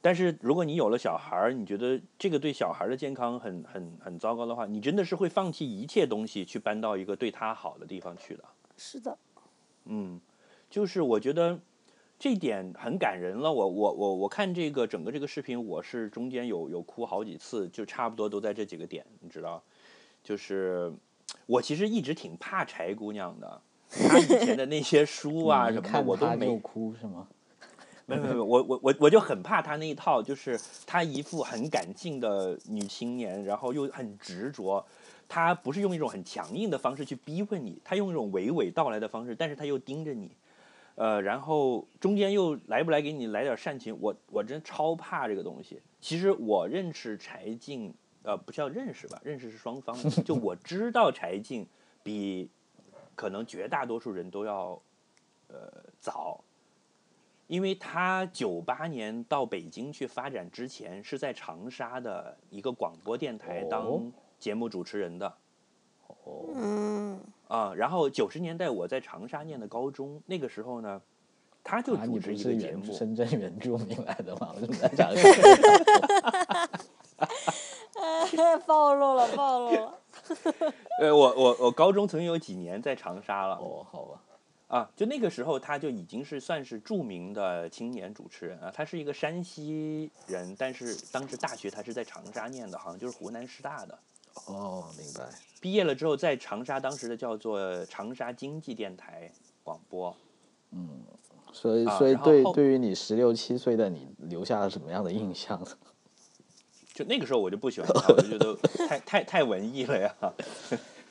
[0.00, 8.44] 但是如果你有了小孩儿，你觉得这个对小孩的健康很很很糟糕的话，你真的是会放弃一切东西去搬到一个对他好的地方去的。
[8.76, 9.16] 是的，
[9.84, 10.20] 嗯，
[10.70, 11.60] 就是我觉得
[12.18, 13.52] 这点很感人了。
[13.52, 19.62] 我我我我看这个整个这个视频，我是中间有有哭好几次，就差不多都在这几个点，你知道？
[20.24, 20.92] 就是
[21.46, 27.28] 我其实一直挺怕柴姑娘的，她以前的那些书啊 什么的看我都没有哭是吗？
[28.04, 34.84] 没有没有，没我我我我就很怕她那一套，就是她一副很感性的女青年，然后又很执着，
[35.28, 40.30] 她不是用一种很强硬的方式去逼问你，她用一种娓娓道来的方式，但是她又盯着你，
[40.98, 45.80] 呃，然后中间又来不来给你来点煽情，我我真超怕这个东西。
[46.00, 51.64] 其实我认识柴静，呃，不叫认识吧，认识是双方的，就我知道柴静
[52.02, 52.50] 比
[53.14, 54.82] 可能绝大多数人都要
[55.46, 56.42] 呃早。
[57.46, 65.32] 因为他九八年到北京去发展之前，是在长沙的一个广播电台当节目主持人的。
[66.08, 71.00] 哦，嗯，啊，然后九十年代我在长沙念的高中，那个时候呢，
[71.64, 72.92] 他就啊，你主持一个节目。
[72.92, 74.52] 深圳原住民来的吗？
[74.54, 75.10] 我怎么在讲？
[78.66, 79.98] 暴露了，暴露了。
[81.00, 83.56] 呃，我我我高中曾经有几年在长沙了。
[83.56, 84.20] 哦，好吧，
[84.68, 88.70] 啊，就那个时候他就已经是算是著名的青年主持人啊。
[88.74, 93.98] 他是一个山西人，但是当时大学他是在长沙念的，好像就是湖南师大的。
[94.46, 95.28] 哦，明白。
[95.60, 99.30] 毕业了之后，在长沙当时的叫做长沙经济电台
[99.62, 100.14] 广播。
[100.70, 100.88] 嗯
[101.52, 105.60] 所以，所以对对于你十六七岁的你留下了什么样的印象？
[106.92, 108.54] 就那个时候我就不喜欢他，我就觉得
[108.86, 110.14] 太太太文艺了呀。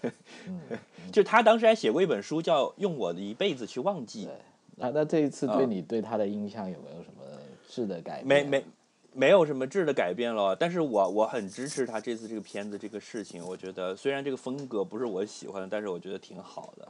[1.11, 4.27] 就他当时还写过一本书，叫《用我的一辈子去忘记》。
[4.75, 7.23] 那那这一次对啊你对他的印象有没有什么
[7.67, 8.27] 质的改变？
[8.27, 8.65] 没没
[9.13, 13.43] 没有什么质的改变了，但是我我很支持他这次这个片子这个事情。
[13.45, 16.87] 我觉得虽然这个风格不是我喜欢的，但是我觉得挺好的，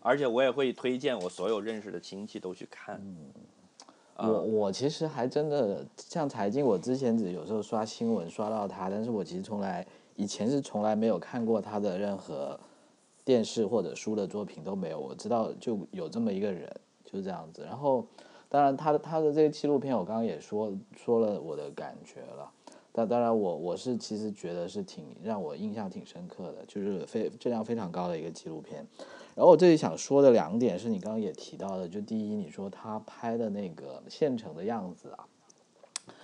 [0.00, 2.96] 而且我也会推荐我所有认识的亲戚都去看。
[3.00, 3.32] 嗯
[4.16, 12.56] 我我其实还真的像财经，我之前只有时候刷新闻刷到他，但是我其实从来以前是从来没有看过他的任何
[13.24, 15.00] 电视或者书的作品都没有。
[15.00, 16.72] 我知道就有这么一个人，
[17.04, 17.64] 就是这样子。
[17.64, 18.06] 然后
[18.54, 22.48] 当然他的他的这个纪录片，我刚刚也说说了我的感觉了。
[22.92, 28.86] 但当然我我是其实觉得是挺让我印象挺深刻的，就是非质量非常高的一个纪录片。
[29.34, 35.26] 然后我这里想说的两点是你刚刚也提到的，就第一，你说他拍的那个县城的样子啊，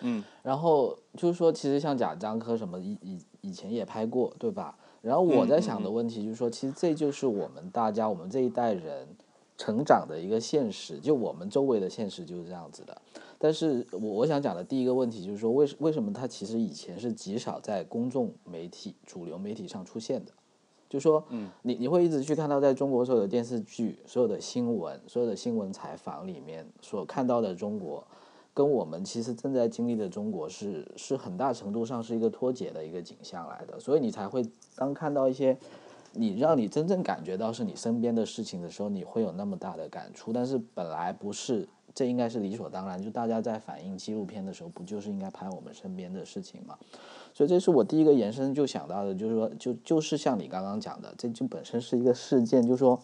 [0.02, 4.78] 嗯，然后就是说，其实像贾樟柯什么以以以前也拍过，对吧？
[5.02, 9.08] 然后我在想的嗯问题就是说，其实这就是我们大家我们这一代人
[9.60, 12.96] 成长的一个现实，就我们周围的现实就是这样子的。
[13.38, 20.32] 但是我我想讲的第一个问题就是说，为什为什么他其实以前是极少在公众媒体、主流媒体上出现的？
[20.88, 28.02] 就说，嗯，你你会一直去看到，在中国所有的电视剧、所有的新闻、所有的新闻采访里面所看到的中国，
[28.54, 34.42] 跟我们其实正在经历的中国是是很大程度上是一个脱节的一个景象来的，所以你才会
[34.74, 35.56] 当看到一些
[36.12, 46.76] 你让你真正感觉到是你身边的事情的时候，你会有那么大的感触，但是本来不是，这应该是理所当然，就大家在反映纪录片的时候，不就是应该拍我们身边的事情吗？
[47.32, 53.00] 所以这是我第一个延伸就想到的，就是说，就就是像你刚刚讲的，这就本身是一个事件，就是说，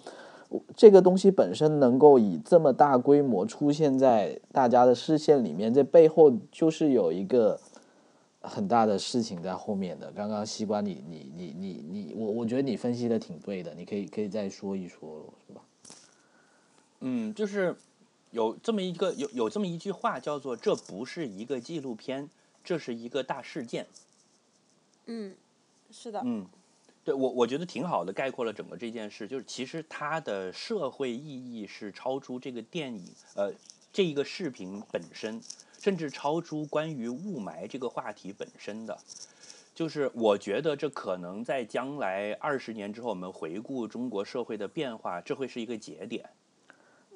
[0.75, 7.59] 这个东西本身能够以这么大规模出现在大家的视线里面，这背后就是有一个
[8.47, 10.11] 很大的事情在后面的。
[10.13, 15.63] 刚刚西瓜你你你你你，我我觉得你分析的挺对的，你可以可以再说一说，是吧？
[17.01, 17.77] 嗯，就是
[18.31, 22.31] 有这么一个有有这么一句话叫做“这不是一个纪录片，
[22.65, 23.87] 这是一个大事件”。
[25.07, 25.35] 嗯，
[25.91, 26.47] 是的，嗯，
[27.05, 29.29] 对我我觉得挺好的，概括了整个这件事。
[29.29, 33.05] 就是其实它的社会意义是超出这个电影
[33.35, 33.53] 呃
[33.93, 35.41] 这一个视频本身，
[35.87, 38.99] 甚至超出关于雾霾这个话题本身的。
[39.73, 46.29] 就是我觉得这可能在将来二十年之后，我们回顾中国社会的变化，这会是一个节点。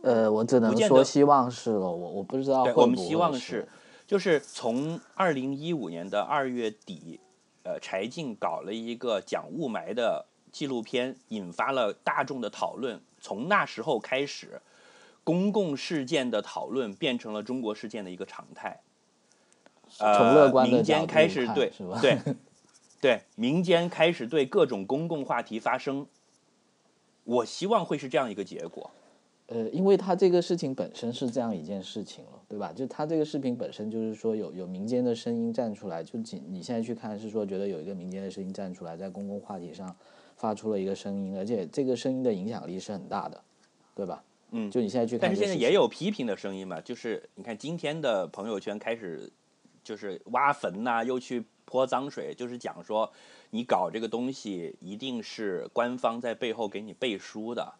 [0.02, 3.66] 呃，我只能说希望是了，我我不知道我们希望是，
[4.06, 7.18] 就是从二零一五年的二月底，
[7.64, 13.00] 呃，柴静搞了一个讲雾霾的纪录片，引发了大众的讨论。
[13.20, 14.62] 从那时候开始，
[15.24, 18.80] 公共事件的讨论变成了中国事件的一个常态。
[19.98, 22.18] 呃，从乐观的民间开始对是吧对
[23.00, 26.06] 对，民间开始对各种公共话题发声。
[27.24, 28.90] 我希望会是这样一个结果。
[29.46, 32.72] 呃，因为他这个事情本身是这样一件事情了，对吧？
[32.72, 39.96] 就他这个视频本身就是说有有民间的声音站出来，就仅你现在去看是说觉得有一个民间的声音站出来，在公共话题上
[40.36, 43.42] 发出了一个声音，而且这个声音的影响力是很大的，
[43.94, 44.22] 对吧？
[44.52, 49.30] 嗯，就你现在去看但是现在也有批评的声音嘛，就是你看今天的朋友圈开始
[49.82, 53.10] 就是挖坟呐、又去泼脏水，就是讲说
[53.50, 57.74] 你搞这个东西一定是官方在背后给你背书的。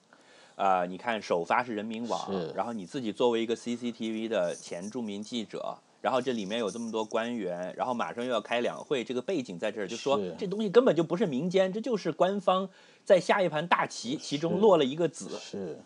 [0.57, 12.69] 呃，你看首发是人民网，然后你自己作为一个 CCTV 的前著名记者，然后这里面有这么多官员，然后马上又要开两会，这个背景在这儿，就说这东西根本就不是民间，这就是官方
[13.07, 15.79] 在下一盘大棋，其中落了一个子，是是，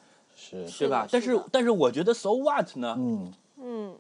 [0.78, 1.06] 对吧？
[1.10, 2.94] 但是是但是我觉得 so what 呢？
[2.98, 3.96] 嗯，嗯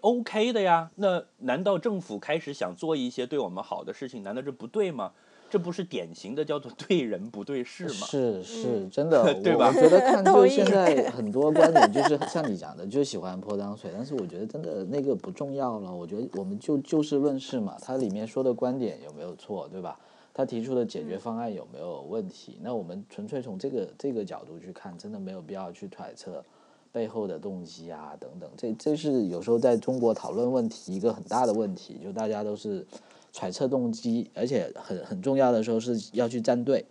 [0.00, 5.12] ，OK 的呀，那难道政府开始想做一些对我们好的事情，难道这不对吗？
[5.48, 7.92] 这不是典型的叫做对人不对事吗？
[8.08, 15.94] 是是嗯真的， 对吧我我觉得看 就现在 很多观点就是像你讲的，就喜欢泼脏水，但是我觉得真的那个不重要了。
[15.94, 19.96] 我觉得我们就就事论事嘛，它里面说的观点有没有错，对吧？
[20.36, 22.58] 他提出的解决方案有没有问题？
[22.60, 26.44] 那我们纯粹从这个这个角度去看，真的没有必要去揣测
[26.92, 28.50] 背后的动机啊等等。
[28.54, 32.86] 这这是有时候在中国讨论问题一个很大的问题，就大家都是
[33.32, 36.84] 揣测动机，而且很很重要的时候是要去站队，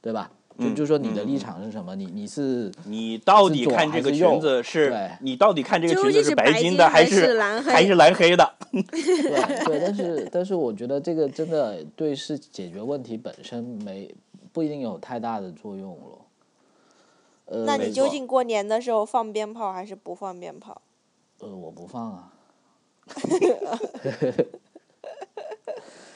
[0.00, 0.32] 对吧？
[0.58, 1.94] 就嗯就说你的立场是什么？
[1.96, 5.10] 你你是你到底看这个裙子是？
[5.20, 7.72] 你到底看这个裙子是白白金的还是蓝黑？
[7.72, 8.54] 还是蓝黑的？
[8.72, 14.14] 对对，但是但是我觉得这个真的对是解决问题本身没
[14.52, 16.18] 不一定有太大的作用了。
[17.46, 20.80] 呃，那你究竟过年的时候放鞭炮还是不放鞭炮？
[21.40, 22.32] 呃我不放啊，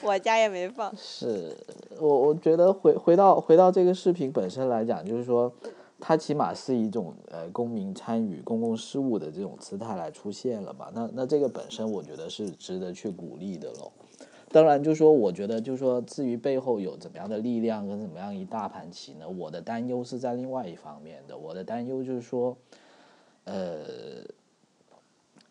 [0.01, 0.93] 我家也没放。
[0.95, 1.55] 是
[1.99, 5.51] 我我觉得回回到回到这个视频本身来讲，就是说，
[5.99, 10.87] 它起码是一种呃公民参与公共事务的这种姿态来出现了嘛。
[10.93, 13.91] 那那这个本身我觉得是值得去鼓励的喽。
[14.49, 19.27] 当然，就说，我觉得就是说，至于背后有怎么样的力量跟怎么样一大盘棋呢？
[19.27, 21.37] 我的担忧是在另外一方面的。
[21.37, 22.55] 我的担忧就是说，
[23.43, 23.81] 呃，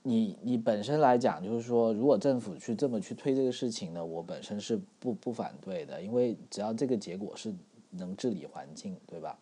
[0.07, 7.53] 你你本身来讲，就是说，如果政府去这么去推这个事情呢，我本身是不不反对的，因为只要这个结果是
[7.91, 9.37] 能治理环境，对吧？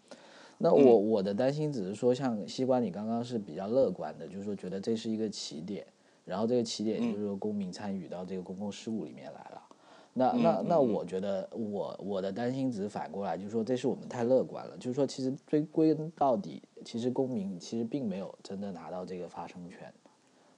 [0.57, 5.87] 那我我的担心只是说，像西瓜，你刚刚是比较乐观的，就是说觉得这是一个起点，
[6.25, 9.63] 然后这个起点就是说公民参与到这个公共事务里面来了。
[10.15, 19.93] 那那那我觉得我我的担心只是反过来，就是说这是我们太乐观了，就是说其实追归根到底，其实公民其实并没有真的拿到这个发声权。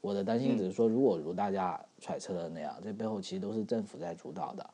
[0.06, 4.64] 我的担心只是说，如果如大家揣测的那样，这背后其实都是政府在主导的。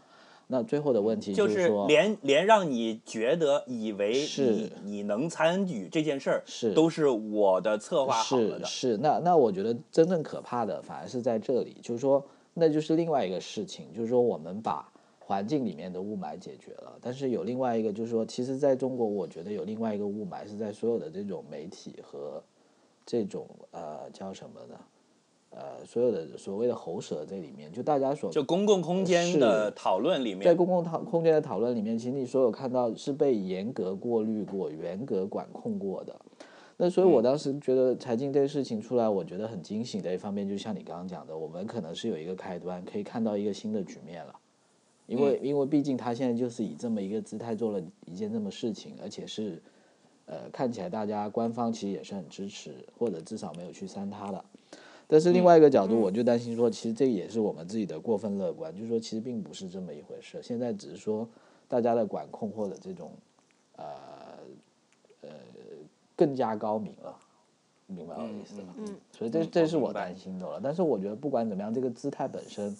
[0.46, 8.66] 那最后的问题就是是说，连连让你觉得以为是你你能参与这件事儿，是都是我的策划好了的。
[8.66, 12.22] 是是，那那我觉得真正可怕的反而是在这里，就是说，
[12.52, 14.86] 那就是另外一个事情，就是说我们把
[15.20, 22.42] 环境里面的雾霾解决了，但是有另外一个，就是说，其实在中国，我觉得有另外一个雾霾是在所有的这种媒体和
[23.06, 24.78] 这种呃叫什么呢？
[25.54, 36.16] 呃，所有的所谓的喉舌这里面，就大家所就公共空间的讨论里面在，公共讨空间的讨论里面，其实你所有看到是被严格过滤过、严格管控过的。
[36.78, 44.34] 那所以，我当时觉得财经这个事情出来，我觉得很惊喜的一方面，就像你刚刚讲的，我们可能是有一个开端，可以看到一个新的局面了。
[45.06, 49.60] 因为，因为毕竟他现在就是以这么一个姿态做了一件这么事情，而且是，
[50.24, 54.44] 呃，看起来大家官方其实也是很支持，或者至少没有去删他的。
[55.12, 60.42] 但是另外一个角度，我就担心说，其实这也是我们自己的过分乐观，就是说其实并不是这么一回事。
[60.42, 61.28] 现在只是说
[61.68, 63.12] 大家的管控或者这种
[63.76, 63.84] 呃
[65.20, 65.28] 呃
[66.16, 67.14] 更加高明了，
[67.88, 68.74] 明白我的意思吗？
[68.78, 70.58] 嗯所以这嗯这是我担心的了。
[70.64, 72.74] 但是我觉得不管怎么样，这个姿态本身，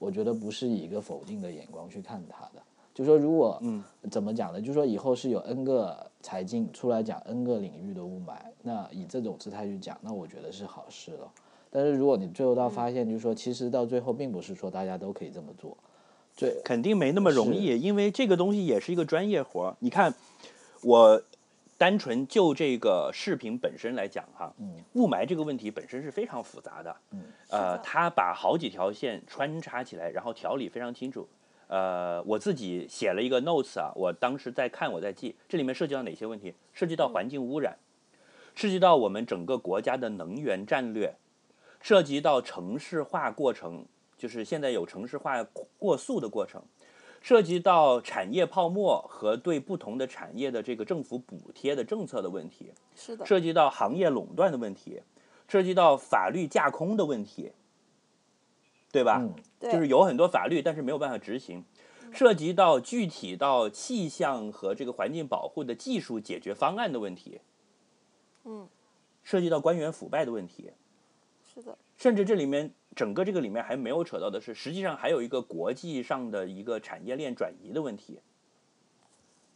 [0.00, 2.60] 我觉得不是以一个否定的眼光去看它的。
[2.92, 4.60] 就说如果嗯怎么讲呢？
[4.60, 11.30] 就说以后是有 N 个财经出来讲 N 个领域的雾霾，那以这种姿态去讲，那我觉得是好事了。
[11.76, 15.76] 但是如果你最后到发现，就是说其实到最后并不是说大家都可以这么做，
[16.34, 19.76] 对肯定没那么容易，因为这个东西也是一个专业活儿。
[19.80, 20.14] 你看，
[20.80, 21.22] 我
[21.76, 26.96] 单纯就这个视频本身来讲哈，嗯雾霾这个问题本身是非常复杂的。
[27.10, 31.28] 嗯呃，它把好几条线穿插起来，然后条理非常清楚。
[31.68, 36.54] 呃，我自己写了一个 notes 啊，我当时在看，我在记，这里面涉及到哪些问题？
[36.72, 37.76] 涉及到环境污染，
[38.54, 41.14] 涉及到我们整个国家的能源战略，
[41.86, 43.86] 涉及到城市化过程，
[44.18, 45.40] 就是现在有城市化
[45.78, 46.60] 过速的过程，
[47.20, 55.00] 涉及到产业泡沫和对不同的产业的这个政府补贴的政策的问题，是的，涉及到行业垄断的问题，
[55.46, 57.52] 涉及到法律架空的问题，
[58.90, 59.20] 对吧？
[59.22, 61.64] 嗯对，就是有很多法律，但是没有办法执行，
[62.12, 67.40] 涉及到具体到气象和这个环境保护的技术解决方案的问题，
[68.42, 68.66] 嗯，
[69.22, 70.72] 涉及到官员腐败的问题，
[71.56, 78.20] 是的，甚至这里面整个这个里面还没有扯到的是，实际上还有一个国际上的一个产业链转移的问题。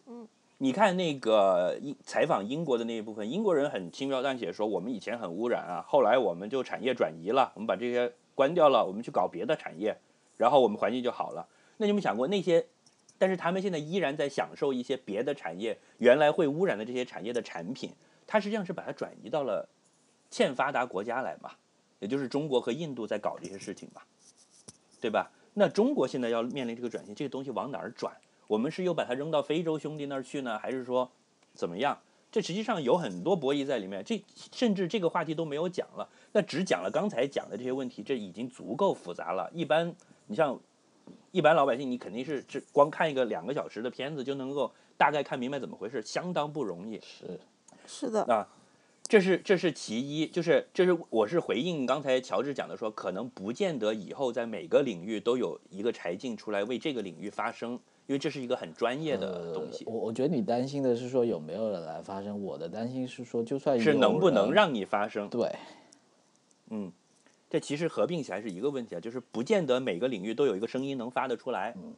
[0.07, 0.27] 嗯，
[0.59, 9.97] 你看那个英采访英国的那一部分，英国人很轻描淡写说，我们以前很污染啊，后来我们就产业转移了，我们把这些关掉了，我们去搞别的产业，
[10.39, 11.47] 然后我们环境就好了。
[11.77, 12.67] 那你有没有想过那些？
[13.19, 17.91] 但是他们现在依然在享受一些别的产业原来会污染的这些产业的产品，
[18.27, 19.69] 它实际上是把它转移到了
[20.31, 21.51] 欠发达国家来嘛，
[22.01, 24.05] 也就是中国和印度在搞这些事情吧，
[25.01, 25.31] 对吧？
[25.55, 28.13] 那中国现在要面临这个转型，这个东西往哪儿转？
[28.47, 31.11] 我们是又把它扔到非洲兄弟那儿去呢，还是说
[31.55, 31.99] 怎么样？
[32.33, 34.05] 这实际上有很多博弈在里面。
[34.05, 34.23] 这
[34.53, 39.51] 甚至这个话题都没有讲了，那只讲了刚才讲的这些问题，这已经足够复杂了。
[39.53, 39.93] 一般
[40.29, 40.59] 你像
[41.33, 47.01] 一般老百姓，你肯定是只光看一个两个小时的片子就能够大概看明白怎么回事，相当不容易。
[47.01, 47.41] 是
[47.87, 48.47] 是的，啊，
[49.11, 57.73] 这是这是其一，就是这是我是回应刚才乔治讲的说，可能不见得以后在每个领域都有一个柴静出来为这个领域发声，
[58.07, 65.29] 因为这是一个很专业的东西呃，我我觉得你担心的是说有没有人来发声，我的担心是说就算是能不能让你发声？
[65.29, 65.57] 对
[66.69, 66.93] 嗯，
[67.51, 71.75] 这其实合并起来是一个问题啊，就是不见得每个领域都有一个声音能发得出来。
[71.77, 71.93] 嗯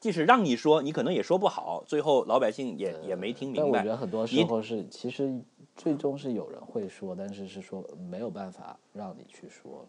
[0.00, 3.84] 即使让你说，你可能也说不好，最后老百姓也也没听明白但我觉。
[3.90, 5.40] 得很多时你候是其实
[5.78, 9.86] 最终是有人会说，但是是说没有办法让你去说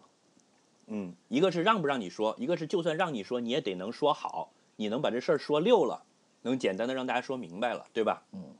[0.86, 6.04] 嗯，一个是让不让你说，一个是就算让你说，你也得能说好，你能把这事儿说溜了，
[6.42, 8.22] 能简单的让大家说明白了，对吧？
[8.32, 8.54] 嗯。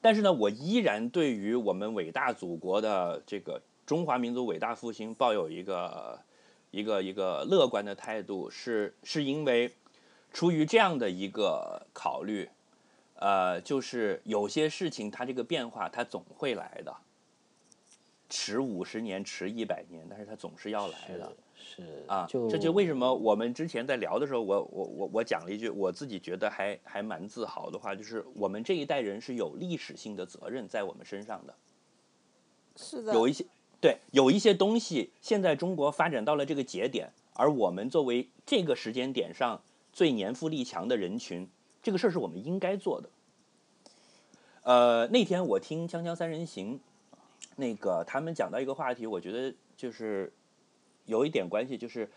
[0.00, 6.20] 但是呢，我依然对于我们伟大祖国的这个中华民族伟大复兴抱有一个
[6.70, 9.72] 一个一个乐观的态度，是是因为
[10.32, 12.48] 出于这样的一个考虑，
[13.20, 16.96] 呃，就是有些事情它这个变化它总会来的，
[18.28, 21.32] 迟五十年，迟一百年，但是它总是要来的。
[21.60, 31.54] 是啊，就这就为什么我们之前在聊的时候，我我我我讲了一句我自己觉得还还蛮自豪的话，就是我们这一代人是有历史性的责任在我们身上的，
[32.76, 33.44] 是的，有一些
[33.80, 39.60] 对有一些东西，现在中国发展到了这个节点，而我们作为这个时间点上
[39.92, 41.48] 最年富力强的人群，
[41.88, 43.08] 这个事儿是我们应该做的。
[44.62, 46.74] 呃，那天我听《锵锵三人行》，
[47.56, 50.30] 那个他们讲到一个话题，我觉得就是
[51.06, 52.10] 有一点关系，就是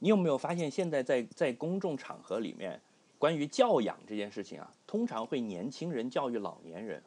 [0.00, 2.78] 你有没有发现，现在在在公众场合里面，
[3.18, 7.02] 关于教养这件事情啊，通常会年轻人教育老年人。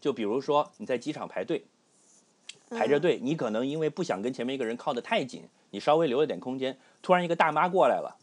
[0.00, 1.62] 就比如说你在机场排队，
[2.70, 8.16] 排着队，你可能因为不想跟前面一个人靠得太紧，你稍微留了点空间，突然一个大妈过来了，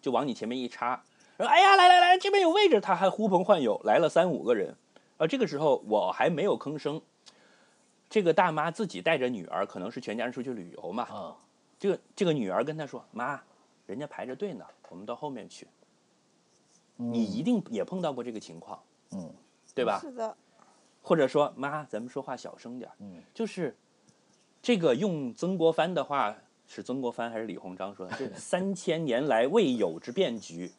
[0.00, 1.02] 就往你前面一插，
[1.36, 4.74] 说：“哎呀，来来来，这边有位置。”他还呼朋唤友，来了三五个人，
[5.16, 7.00] 而这个时候我还没有吭声。
[8.08, 11.04] 这个大妈自己带着女儿，可能是全家人出去旅游嘛。
[11.04, 11.36] 啊，
[11.78, 13.40] 这个这个女儿跟她说：“妈，
[13.86, 15.66] 人家排着队呢，我们到后面去。”
[16.96, 18.80] 你一定也碰到过这个情况，
[19.10, 19.34] 嗯，
[19.74, 19.98] 对吧？
[20.00, 20.36] 是的，
[21.02, 22.94] 或者说妈，咱们说话小声点儿。
[23.00, 23.76] 嗯，就是
[24.62, 26.36] 这个用曾国藩的话，
[26.68, 28.16] 是曾国藩还是李鸿章说的？
[28.16, 30.70] 这三千年来未有之变局，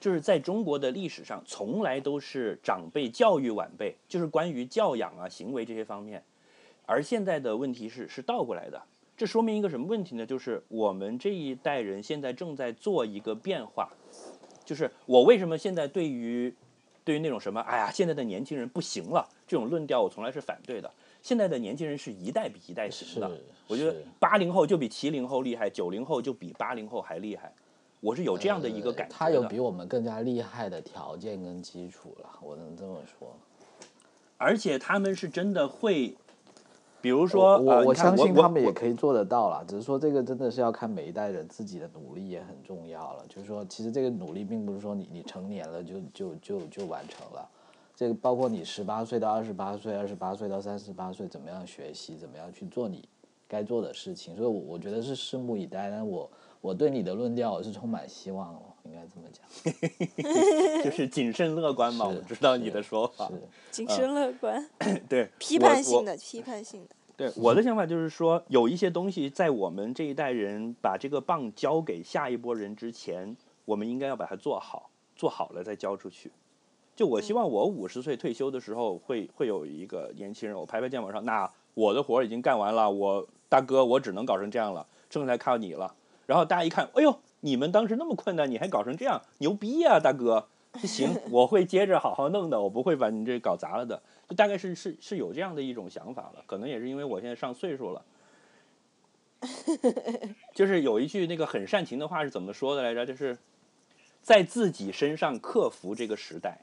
[0.00, 6.22] 就是在中国的历史上，从来都是长辈教育晚辈，就是关于教养啊、行为这些方面。
[6.86, 8.80] 而现在的问题是是倒过来的，
[9.16, 10.24] 这说明一个什么问题呢？
[10.24, 13.90] 就是我们这一代人现在正在做一个变化，
[14.64, 16.54] 就是我为什么现在对于
[17.04, 20.90] 对于那种什么，哎呀，现在的年轻人不行了这种论调，我从来是反对的。
[21.20, 23.30] 现在的年轻人是一代比一代行的，
[23.66, 27.52] 我觉得八零后就比七零后厉害，九零后就比八零后还厉害，
[28.00, 29.14] 我是有这样的一个感觉。
[29.14, 33.34] 呃他有比我们更加厉害的条件跟基础了，我能这么说。
[34.36, 36.16] 而且他们是真的会，
[37.00, 43.24] 比如说，我呃我相信他们也可以做得到了，只是说这个真的是要看每一代人自己的努力也很重要了。
[43.28, 47.48] 就是说，其实这个努力并不是说你你成年了就就就就完成了，
[47.96, 53.08] 这个包括你十八岁到二十八岁，二十八岁到三十八岁，怎么样学习，怎么样去做你
[53.48, 54.36] 该做的事情。
[54.36, 55.90] 所以我，我觉得是拭目以待。
[55.90, 56.30] 但我
[56.60, 60.82] 我对你的论调我是充满希望了，应该这么讲。
[60.82, 63.30] 就是谨慎乐观嘛，我知道你的说法。
[63.70, 64.68] 谨慎乐观，
[65.08, 76.32] 对，批判性的，批判性的，对我的想法就是说，有一些东西在我们这一代人把这个棒交给下一波人之前，我们应该要把它做好，做好了再交出去。
[76.96, 85.94] 就我希望我五十岁退休的时候会会有一个年轻人，我拍拍肩膀说，那我的活儿已经干完了，我大哥我只能搞成这样了，剩下来靠你了。
[86.28, 90.46] 然后大家一看，哎呦，你们当时那么困难，你还搞成这样，牛逼呀、大哥！
[90.82, 94.02] 行， 我会接着好好弄的，我不会把你这搞砸了的。
[94.28, 98.04] 就大概是是是有这样的一种想法了，可能也是因为我现在上岁数了。
[100.54, 103.06] 就是有一句那个很煽情的话是怎么说的来着？
[103.06, 103.38] 就是
[104.20, 106.58] 在自己身上克服这个时代。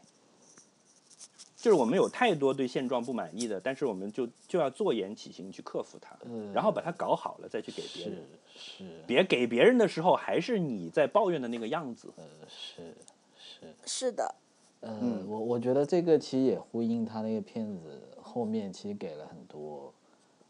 [1.65, 6.15] 就是我们有太多对现状不满意的，但是我们就就要坐言起行去克服它，
[6.53, 8.23] 然后把它搞好了再去给别人。
[8.55, 12.13] 是，别给别人的时候还是你在抱怨的那个样子。
[12.17, 12.95] 呃，是
[13.35, 14.35] 是是的。
[14.81, 19.91] 嗯，我我觉得这个其实也呼应他那个片子后面其实给了很多，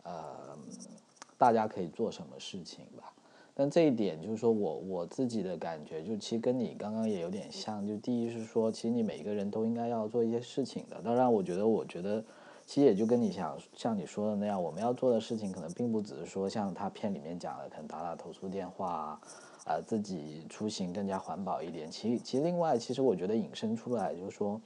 [0.04, 0.58] 呃，
[1.38, 3.14] 大家可以做什么事情吧。
[3.58, 7.88] 但这一点就是说我我自己的感觉，就其实跟你刚刚也有点像。
[7.88, 11.02] 就第一是说，其实你每个人都应该要做一些事情的。
[11.02, 12.22] 当然，我觉得，我觉得
[12.66, 19.22] 其实也就跟你想像你说的那样，我们要做的事情可能并不只是说像他片里面讲的，可能打打投诉电话啊，
[19.66, 21.90] 啊，自己出行更加环保一点。
[21.90, 24.60] 其其实另外，其实我觉得引申出来就是说，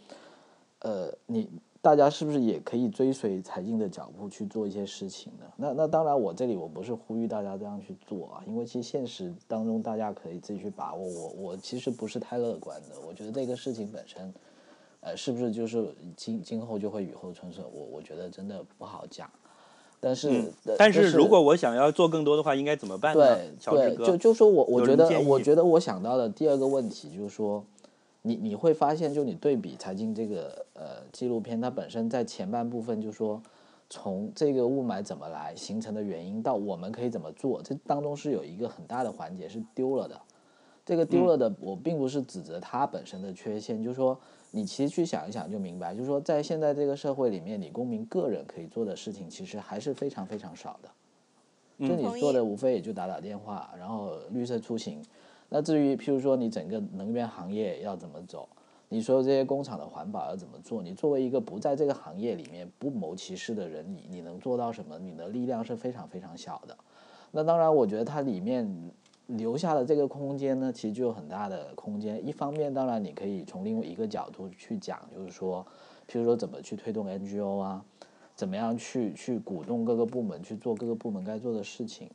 [0.79, 1.47] 呃，你。
[1.89, 5.45] 大家是不是也可以追随财经的脚步去做一些事情呢？
[5.57, 11.03] 那那当然，我这里我不是呼吁大家这样去做啊，因为其实现实当中大家可以自己去把握。
[11.07, 14.31] 我我其实不是太乐观的，我觉得这个事情本身，
[15.01, 15.83] 呃，是不是就是
[16.15, 17.65] 今今后就会雨后春笋？
[17.73, 19.27] 我我觉得真的不好讲。
[19.99, 23.35] 但是但是如果我想要做更多的话，应该怎么办呢？
[23.65, 27.63] 对对，就就说我我觉得我觉得我想到的第二个问题就是说。
[28.21, 33.41] 你你会发现，就你对比财经这个呃纪录片，它本身在前半部分就说，
[33.89, 40.19] 从这个雾霾怎么来形成的原因到我们可以怎么做，这当中是有一个很大的环节是丢了的。
[40.86, 44.17] 这个丢了的，我并不是指责它本身的缺陷，就是说
[44.51, 50.89] 你其实去想一想就明白，就是说在现在这个社会里面，你公民个人可以做的事情其实还是非常非常少的。
[51.88, 55.01] 就你做的无非也就打打电话，然后绿色出行。
[55.47, 58.49] 那至于，譬如说你整个能源行业要怎么走，
[58.91, 60.81] 你说这些工厂的环保要怎么做？
[60.81, 64.97] 你作为一个不在这个行业里面不谋其事的人，你你能做到什么？
[64.97, 66.75] 你的力量是非常非常小的。
[67.31, 68.67] 那当然，我觉得它里面
[69.27, 72.25] 留下的这个空间呢，其实就有很大的空间。
[72.27, 75.63] 一方面，当然你可以从另外一个角度去讲，就是说，
[76.07, 77.85] 譬如说怎么去推动 NGO 啊，
[78.35, 82.09] 怎么样去去鼓动各个部门去做各个部门该做的事情。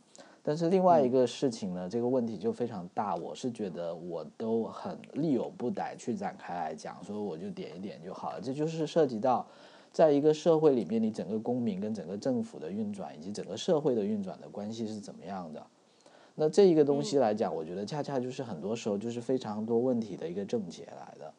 [0.47, 3.17] 但是另外一个事情呢，这个问题就非常大。
[3.17, 8.41] 我是觉得我都很力有不逮去展开来讲，所以我就点一点就好了。
[8.43, 9.47] 这就是涉及到，
[9.91, 15.67] 在一个社会里面，你整个公民跟整个政府的运转，以及整个社会的运转的关系是怎么样的。
[16.35, 21.33] 那这一个东西来讲，我觉得恰恰就是很多时候就是非常多问题的一个症结来的。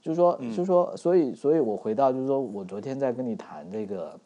[0.00, 4.18] 就是说，就是说，所以，所以我回到就是说我昨天在跟你谈这个。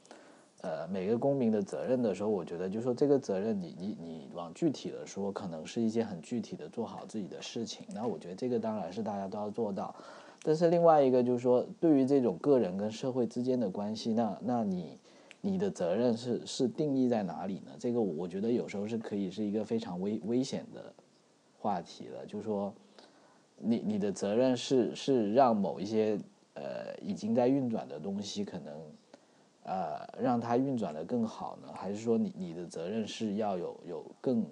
[0.62, 7.86] 呃，每个公民的责任的时候，我觉得就是说这个责任，你你你往具体的说，可能是一些很具体的做好自己的事情。
[7.94, 9.94] 那我觉得这个当然是大家都要做到。
[10.42, 14.98] 但是另外一个就是说，对于这种个人跟社会之间的关系，那那你
[15.40, 17.72] 你的责任是是定义在哪里呢？
[17.78, 20.92] 这个我觉得有时候是可以是一个非常危危险的
[21.58, 22.26] 话题了。
[22.26, 22.70] 就是说，
[23.56, 26.18] 你你的责任是是让某一些
[26.52, 28.74] 呃已经在运转的东西可能。
[29.62, 34.44] 呃，让它运转的更好呢，还是说你你的责任是要有有更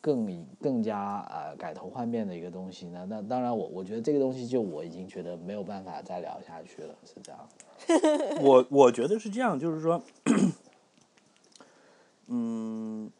[0.00, 3.06] 更更加呃改头换面的一个东西呢？
[3.08, 7.48] 那当然，我我觉得这个东西就我已经觉得没有办法再聊下去了，是这样。
[8.42, 10.02] 我我觉得是这样，就是说，
[12.26, 13.10] 嗯，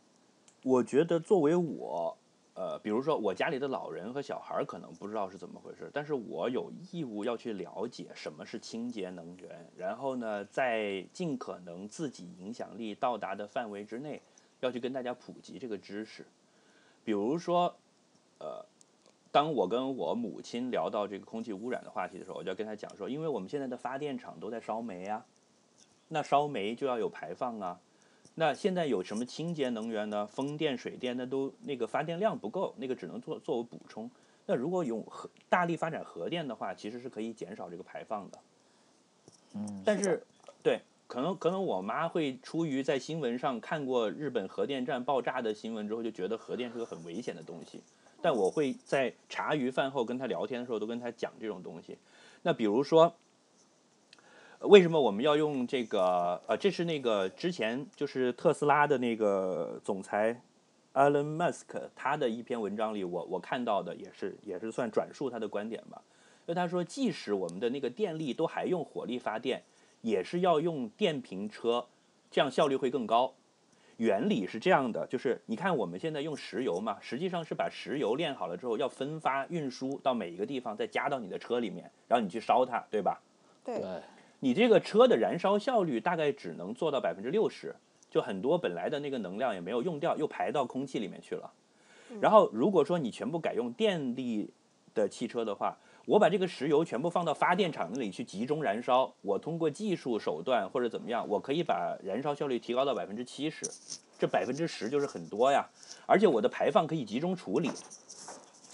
[0.62, 2.16] 我觉得作为我。
[2.54, 14.22] 呃，比如说我家里的老人和小孩可能不知道是怎么回事，但是我有义务要去了解什么是清洁能源，然后呢，在尽可能自己影响力到达的范围之内，
[14.60, 16.24] 要去跟大家普及这个知识。
[17.02, 17.74] 比如说，
[18.38, 18.64] 呃，
[19.32, 25.26] 当我跟我母亲聊到这个空气污染的话题的时候，我就要跟她讲说，因为我们现在的发电厂都在烧煤啊，
[26.06, 27.80] 那烧煤就要有排放啊。
[28.36, 30.26] 那现在有什么清洁能源呢？
[30.26, 34.10] 风电、水电，那都那个发电量不够，那个只能做作为补充。
[34.44, 38.38] 那如果用核大力发展核电的话，其实是可以减少这个排放的。
[39.54, 40.20] 嗯，但是，
[40.64, 47.80] 对，可能可能我妈会出于在新闻上看过日本核电站爆炸的新闻之后，就觉得核电是个很危险的东西。
[48.20, 51.96] 但我会在茶余饭后跟她聊天的时候，都跟她讲这种东西。
[52.42, 53.14] 那比如说。
[54.66, 56.40] 为什么我们要用这个？
[56.46, 60.40] 呃，这是那个之前就是特斯拉的那个总裁
[60.94, 66.00] ，Elon Musk 他的一篇文章里，我我看到的也是也是算转述他的观点吧。
[66.46, 69.62] 就他说，即使我们的那个电力都还用火力发电，
[70.02, 71.86] 也是要用电瓶车，
[72.30, 73.34] 这样效率会更高。
[73.96, 83.20] 原理是这样的，就是你看我们现在用石油嘛，实际上是把石油炼好了之后，要分发运输到每一个地方，再加到你的车里面，然后你去烧它，对吧？
[83.64, 83.80] 对。
[84.44, 87.74] 你这个车的燃烧效率大概只能做到百分之六十，
[88.10, 91.50] 就很多本来的那个能量也没有用掉，又排到空气里面去了。
[92.20, 94.50] 然后如果说你全部改用电力
[94.92, 95.74] 的汽车的话，
[96.04, 103.64] 我把这个石油全部放到发电厂那里去集中燃烧，我通过技术手段或者怎么样，我可以把燃烧效率提高到百分之七十，
[104.18, 105.66] 这百分之十就是很多呀。
[106.04, 107.70] 而且我的排放可以集中处理，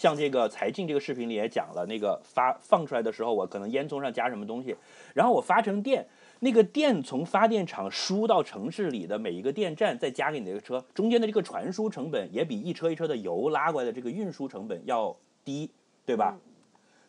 [0.00, 4.74] 像这个财进这个视频里也讲了，那个发放出来的时候，我可能烟囱上加什么东西，
[5.12, 15.70] 然后我发成电，那个电从发电厂输到城市里的每一个电站，再加给你这个车，中间的这个传输成本也比一车一车的油拉过来的这个运输成本要低，
[16.06, 16.38] 对吧？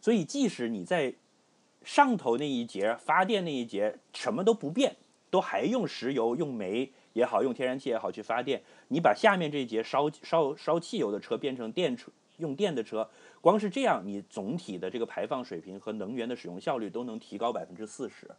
[0.02, 1.14] 所以，即使你在
[1.86, 4.98] 上头那一节发电那一节什么都不变，
[5.30, 12.12] 都还用石油、用煤也好，用天然气也好去发电，你把下面这一节烧烧烧汽油的车变成电车
[12.42, 13.08] 用电的车，
[13.40, 18.30] 光是这样，你总体的这个排放水平和能源的使用效率都能提高百分之四十。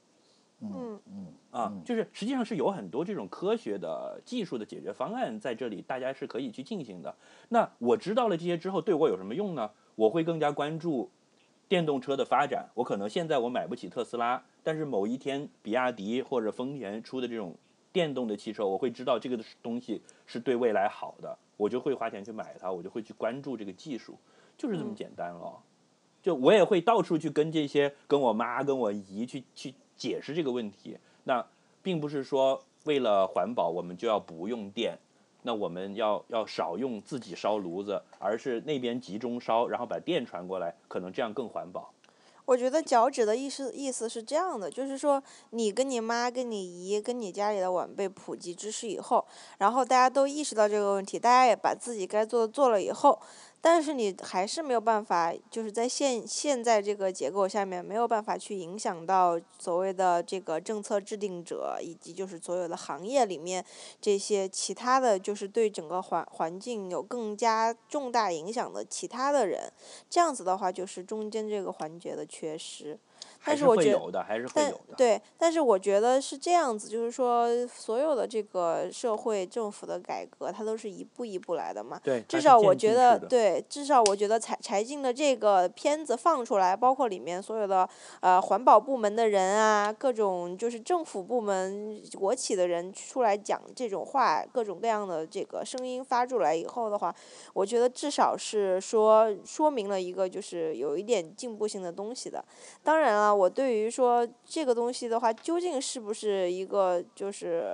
[0.60, 7.16] 嗯嗯啊，就是实际上是有很多这种科学的技术的解决方案在这里，大家是可以去进行的。
[7.48, 9.70] 那我知道了这些之后，对我有什么用呢？
[9.94, 11.10] 我会更加关注。
[11.68, 17.56] 电动车的发展，我可能现在我买不起特斯拉，但是某一天比亚迪或者丰田出的这种
[17.90, 24.18] 电动的汽车，我会知道这个东西是对未来好的，我就会花钱去买它，我就会去关注这个技术，
[24.58, 25.62] 就是这么简单了。
[26.20, 30.98] 就我也会到处去跟这些跟我妈跟我姨去去解释这个问题。
[31.24, 31.44] 那
[31.82, 34.98] 并不是说为了环保我们就要不用电。
[35.44, 41.92] 那我们要要少用自己烧炉子，而是那边集中烧，然后把电传过来，可能这样更环保。
[42.44, 49.24] 我觉得脚趾的意思意思是这样的，就是说你跟你妈、跟你姨、跟你家里的晚辈普及知识以后，
[49.58, 53.18] 然后大家都意识到这个问题，大家也把自己该做的做了以后。
[53.64, 63.64] 但是你还是没有办法，就是在现现在这个结构下面没有办法去影响到所谓的这个政策制定者，以及就是所有的行业里面
[64.00, 69.72] 这些其他的就是对整个环环境有更加重大影响的其他的人，
[70.10, 72.98] 这样子的话就是中间这个环节的缺失。
[73.44, 73.98] 但是我觉得，
[74.54, 82.00] 但对，但是我觉得是这样子，就是说，所有的这个社会政府的改革，它都是一步一步来的嘛。
[82.04, 87.88] 对，至少我觉得，对，至少我觉得柴柴静的这个片子放出来，包括里面所有的
[88.20, 97.12] 呃环保部门的人啊，各种就是政府部门、国企的人出来讲这种话，各种各样的这个声音发出来以后的话，
[97.54, 102.44] 我觉得至少是说说明了一个就是有一点进步性的东西的。
[102.84, 103.31] 当然了。
[103.34, 107.64] 我对于说这个东西的话，究竟是不是一个就是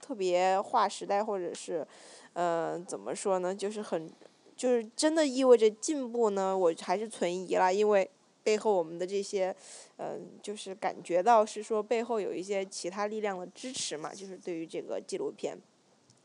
[0.00, 1.86] 特别划时代，或者是，
[2.34, 3.54] 嗯，怎么说呢？
[3.54, 4.10] 就是很，
[4.56, 6.56] 就是真的意味着进步呢？
[6.56, 8.10] 我还是存疑了，因为
[8.42, 9.54] 背后我们的这些，
[9.96, 15.56] 嗯，就是感觉到是说背后有一些其他力量的支持嘛，就是对于这个纪录片。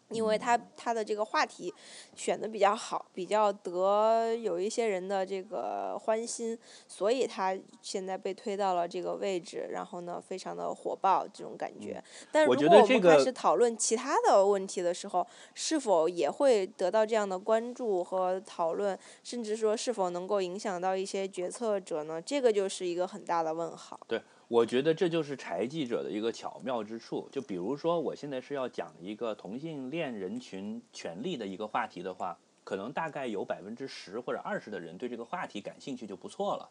[0.09, 1.73] 因为他他的这个话题
[2.15, 6.57] 选的比较好，比较得有一些人的这个欢心，
[6.87, 12.03] 所以他现在被推到了这个位置，然后呢，非常的火爆这种感觉。
[12.31, 22.21] 但如果我们开始讨论其他的问题的时候，是否也会得到这样的关注和讨论，甚至说是否能够影响到一些决策者呢？
[22.21, 23.99] 这个就是一个很大的问号。
[24.07, 24.21] 对。
[24.49, 27.29] 我觉得这就是柴记者的一个巧妙之处。
[27.31, 36.67] 就比如说，我现在是要讲一个同性恋人群权利的一个话题的话，可能大概有百分之十或者二十的人对这个话题感兴趣就不错了，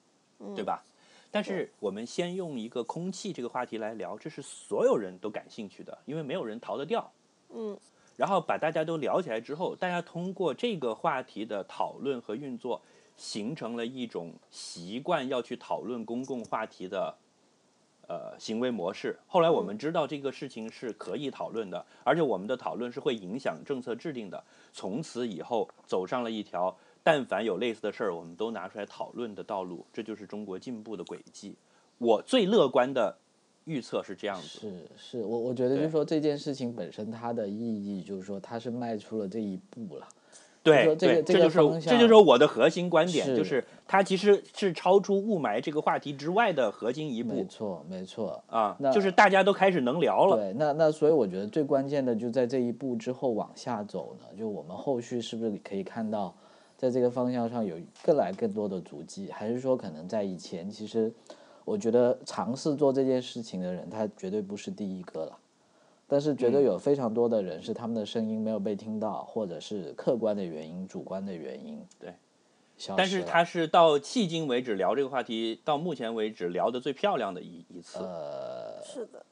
[0.57, 0.85] 对吧？
[1.31, 7.09] 但是我们先用一个空气这个话题来聊，这是所有人都感兴趣的，因为没有人逃得掉。
[7.51, 7.79] 嗯。
[8.16, 12.83] 然后把大家都聊起来之后，大家通过这个话题的讨论和运作，
[13.16, 17.14] 形成了一种习惯要去讨论公共话题的。
[18.09, 19.18] 呃，行为模式。
[19.26, 24.42] 后来我们知道这个事情是可以讨论的，而且我们的讨论是会影响政策制定的。
[24.72, 29.84] 从此以后，走上了一条但凡有类似的事儿，我们都拿出来讨论的道路。
[29.92, 31.54] 这就是中国进步的轨迹。
[31.98, 33.18] 我最乐观的
[33.66, 34.61] 预测是这样子。
[34.61, 37.52] 是是，我我觉得就是说这件事情本身它的意
[37.98, 40.09] 义，就是说它是迈出了这一步了。
[40.62, 47.34] 对对，这就是这就是我的核心观点，就是它其实是超出雾霾这个话题之外的核心一步。
[47.34, 50.36] 没错，没错啊，就是大家都开始能聊了。
[50.36, 56.34] 对，那那所以我觉得最关键的就在这一步之后往下走呢，就我们后续是不是可以看到，
[56.76, 61.11] 在这个方向上有更来更多的足迹，还是说可能在以前，其实
[61.64, 65.38] 我觉得尝试做这件事情的人，他绝对不是第一个了。
[66.11, 71.78] 但是觉得有非常多的人是他们的声音没有被听到，或者是客观的原因、主观的原因。
[72.00, 72.14] 对，
[72.96, 77.98] 但是他是到迄今为止聊这个话题，到目前为止聊的最漂亮的一一次。
[77.98, 79.24] 呃，是的。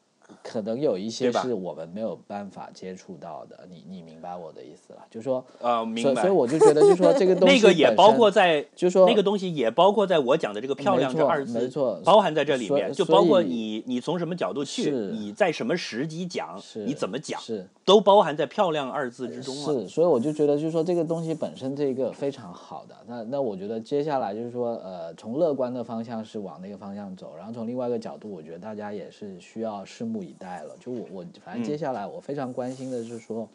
[0.43, 5.01] 可能有一些是我们没有办法接触到的，你你明白我的意思了？
[5.11, 6.03] 就说，呃，明白。
[6.03, 19.81] 所以所以我就觉得，就说这个 东西那个也包括在，就说那个东西也包括在我讲的这个“漂亮”这二字，没错包含在这里面，就包括你你从什么角度去，你在什么时机讲，你怎么讲，是都包含在“漂亮”二字之中了。
[19.83, 22.95] 是，所以我就觉得，就是说这个东西本身这个非常好的。
[23.07, 30.77] 那那我觉得接下来就是说，呃，从乐观的方向是往那个方向走，然后从另外一个角度，我觉得大家也是需要拭目以待了。
[30.79, 33.49] 就我我反正接下来我非常关心的是说，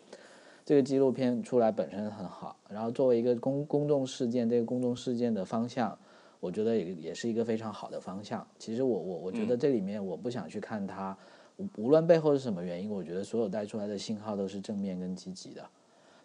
[0.65, 5.97] 这个纪录片出来本身很好，然后作为一个公公众事件，这个公众事件的方向。
[6.39, 8.47] 我觉得也也是一个非常好的方向。
[8.57, 11.15] 其实我我我觉得这里面我不想去看它，
[11.57, 15.63] 无无论背后是什么原因，我觉得所有带出来的信号都是正面跟积极的。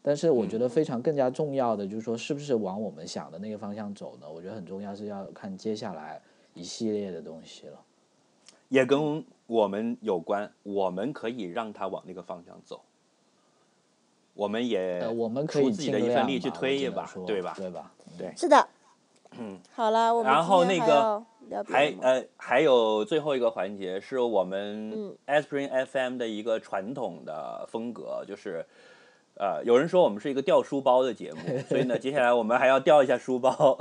[0.01, 4.27] 但是我觉得非常更加重要的就是说，是不是往我们想的那个方向走呢？
[4.27, 6.19] 我觉得很重要是要看接下来
[6.55, 7.79] 一系列的东西了。
[8.71, 12.83] 也跟我们有关，我们可以让他往那个方向走。
[14.35, 17.55] 我们也呃，我们可以出自己的一份力去推一把对吧？
[17.57, 17.91] 对吧？
[18.19, 18.69] 对是的，
[19.39, 21.25] 嗯，好了，我们然后那个
[21.67, 28.67] 还呃还有最后一个环节是我们嗯 Aspirin FM 的一个传统的风格，就是
[29.37, 33.79] 呃有人说我们是一个掉书包的节目，所以呢 接下来我们还要掉一下书包。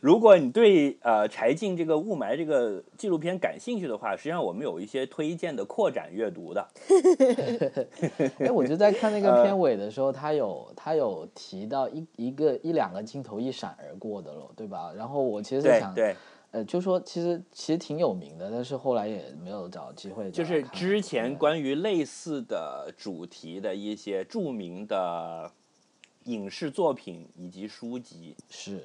[0.00, 6.68] 如果你对呃柴静这个雾霾这个纪录片感兴趣的话，实际上我们有一些推荐的扩展阅读的。
[8.38, 14.92] 哎，我就在看那个呃片尾的时候，他有他有提到一一个一两个镜头一闪而过的咯，对吧？
[14.96, 16.16] 然后我其实想，对对，
[16.52, 20.44] 呃，就说其实其实挺有名的，但是后来也没有找机会找就。
[20.44, 25.50] 是之前关于类似的主题的一些著名的
[26.24, 28.82] 影视作品以及书籍是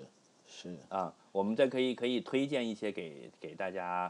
[0.64, 4.10] 是啊，我们再可以可以推荐一些给给大家，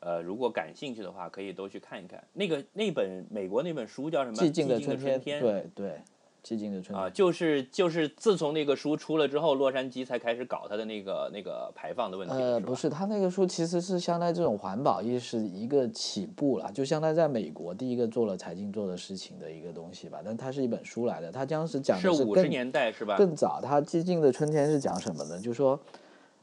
[0.00, 2.22] 呃，如果感兴趣的话，可以都去看一看。
[2.34, 4.36] 那个那本美国那本书叫什么？
[4.36, 6.00] 寂静的春春天，对对，
[6.44, 7.14] 寂静的春啊，天。
[7.14, 12.34] 就是就是自从那个书出了之后，洛杉矶才开始搞它的那个那个排放的问题。
[12.34, 20.20] 呃，不是，他那个书其实是相当于这种环保意识一个起步了，就相当于在美国第一个做了财经做的事情的一个东西吧。
[20.22, 23.16] 但它是一本书来的，它当时讲是的是五十年代是吧？
[23.16, 25.38] 更早，它《寂静的春天》是讲什么呢？
[25.38, 25.80] 就说，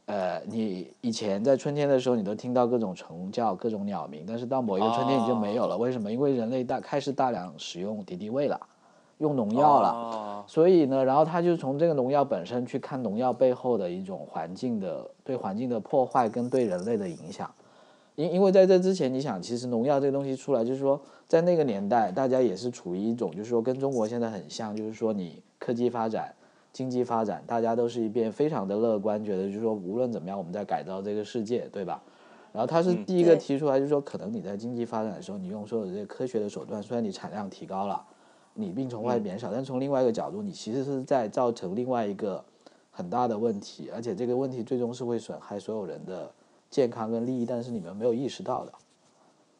[0.06, 5.78] 呃，你以前在春天的时候，你都听到各种虫叫、各种鸟鸣，但是到某一个春天你就没有了。
[5.78, 6.10] 为什么？
[6.10, 8.60] 因为人类大开始大量使用敌敌畏了，
[9.18, 9.88] 用农药了。
[9.90, 17.48] 哦所以呢，然后他就从这个农药本身去看农药背后的一种环境的对环境的破坏跟对人类的影响。
[18.16, 26.34] 因因为在这之前，你想，其实农药这个东西出来，就是说在那个年代，大家也是处于一种，就是说跟中国现在很像，就是说你科技发展、
[26.72, 32.02] 经济发展，大家都是一边非常的乐观，觉得就是说无论怎么样，我们在改造这个世界，对吧？
[32.52, 38.04] 然后他是第一个提出来，就是说可能你在经济发展的时候，你用所有的这些科学的手段，虽然你产量提高了。
[38.54, 42.44] 你病虫害减少，但从另外一个角度，你其实是在造成另外一个
[42.90, 46.30] 很大的问题，而且这个问题最终是会损害所有人的
[46.70, 48.72] 健康跟利益，但是你们没有意识到的。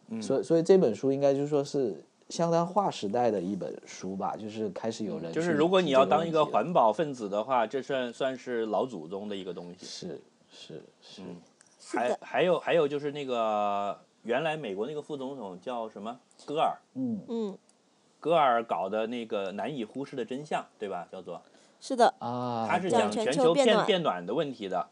[0.08, 0.20] 嗯。
[0.20, 9.86] 所以，所以这本书应该就说是相当划时代的一本书吧，就是开始有人去就是如果你要当一个环保分子的话，这算算是老祖宗的一个东西。
[9.86, 10.20] 是
[10.50, 11.36] 是是，嗯。
[11.80, 16.16] 是的，还还有还有就是那个原来美国那个副总统叫什么？
[16.46, 17.18] 戈尔，嗯。
[17.28, 17.58] 嗯，
[18.22, 21.08] 戈尔搞的那个难以忽视的真相，对吧？
[21.10, 21.42] 叫做
[21.80, 24.88] 是的，啊，他是讲全球变变暖的问题的。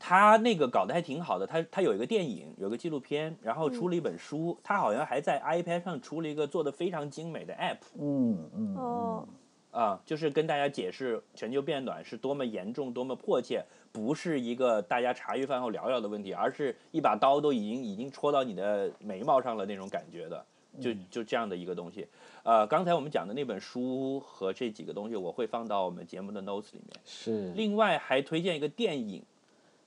[0.00, 9.28] 他那个搞得还挺好的，他他有一个电影，有个纪录片，然后出了一本书，他好像还在 iPad 上出了一个做的非常精美的 App 嗯嗯哦
[9.70, 20.44] 嗯，啊、就是跟大家解释全球变暖是多么严重、多么迫切，不是一个大家茶余饭后聊聊的问题，而是一把刀都已经已经戳到你的眉毛上了那种感觉的，
[20.80, 22.06] 就就这样的一个东西。
[22.44, 27.00] 呃，刚才我们讲的那本书和这几个东西，我会放到我们节目的 notes 里面。
[27.04, 29.22] 是，另外还推荐一个电影，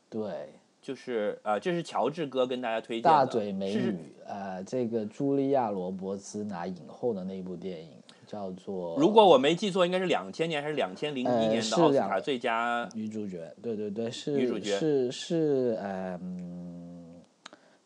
[0.09, 0.49] 对，
[0.81, 7.89] 就是呃，这是乔治哥跟大家推荐的，大嘴美是女，呃，这个茱莉亚·罗伯兹拿影后的那部电影
[8.25, 16.84] 叫做，如果我没记错，应该是两千年还是两千零一呃年的奥斯卡最佳女主角，对对对，是女主角是是呃嗯，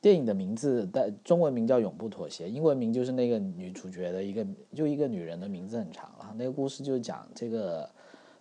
[0.01, 6.33] 电影的名字的中文名叫《永不妥协》，英文名就是那个女主角的一个就一个女人的名字很长啊。
[6.37, 7.89] 那个故事就是讲这个，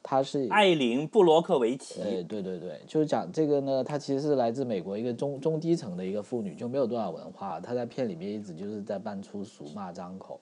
[0.03, 2.01] 她是艾琳·布罗克维奇。
[2.01, 7.59] 呃，对对对，就是讲这个呢，她其实是来自美国一个中中低层的一个妇女，就没有多少文化。
[7.59, 10.41] 她在片里面一直就是在扮粗俗、骂张口。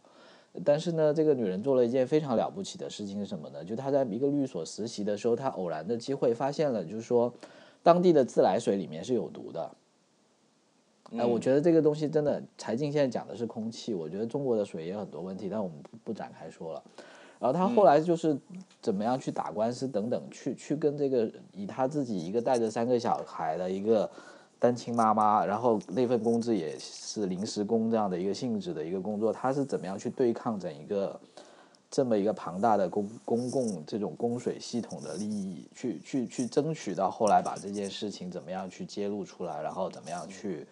[0.65, 3.65] 但是呢，这个女人做了一件非常了不起的事情是什么呢？
[3.65, 7.33] 就她在一个律所实习的时候，她偶然的机会发现了，就是说
[7.83, 9.71] 当地的自来水里面是有毒的。
[11.17, 16.83] 哎，我觉得这个东西真的，柴静现在讲的是空气，我觉得中国的水也有很多问题，但我们不不展开说了。
[17.39, 18.37] 然后他后来就是
[18.81, 24.11] 怎么样去打官司等等，去去跟这个以他自己一个带着三个小孩的一个
[24.59, 31.21] 单亲妈妈，然后那份工资也是临时工这样的一个性质的一个工作，他是怎么样去对抗整一个
[31.91, 40.67] 这么一个庞大的公公共这种供水系统的利益，去去去争取到后来把这件事情怎么样去揭露出来，然后怎么样去。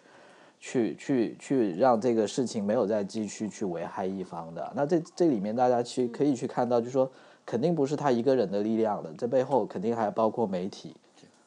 [0.59, 7.09] 去去去让这个事情没有再继续去危害一方的，那这这里面大家去可以去看到，就是说
[7.45, 10.95] 肯定不是他一个人的力量的，这背后肯定还包括媒体，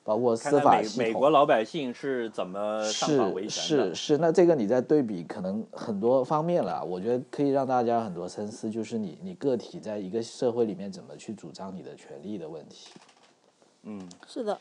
[0.04, 1.06] 包括司法系统。
[1.06, 3.94] 美国老百姓是怎么上访维权的？
[3.94, 12.90] 是是是，那这个你在对比可能很多方面了，我觉得可以让大家很多深思，就是你你个体在一个社会里面怎么去主张你的权利的问题。
[13.82, 14.56] 嗯，是的。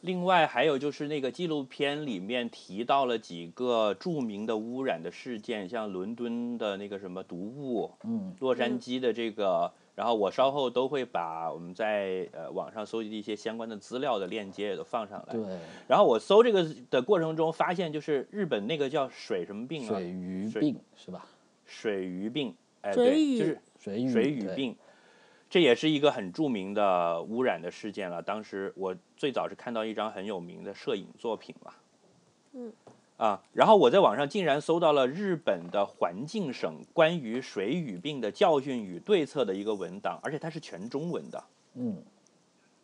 [0.00, 15.32] 另外还有就是那个纪录片里面提到了几个著名的污染的事件，像伦敦的那个什么毒雾，嗯，洛杉矶的这个，然后我稍后都会把我们在呃网上搜集的一些相关的资料的链接也都放上来。
[15.32, 15.42] 对。
[15.88, 19.88] 然后我搜这个的过程中发现，就是日本那个叫水什么病啊？
[19.88, 21.26] 水鱼病是吧？
[21.66, 24.76] 水鱼病，哎，对，就是水鱼水鱼病。
[25.50, 28.22] 这也是一个很著名的污染的事件了。
[28.22, 31.72] 当时我最早是看到一张很有名的摄影作品嘛，
[32.52, 32.72] 嗯，
[33.16, 41.44] 啊，然后我在网上竟然搜到了日本的环境省关于水俣病的教训与对策的一个文档，而且它是全中文的，
[41.74, 41.96] 嗯，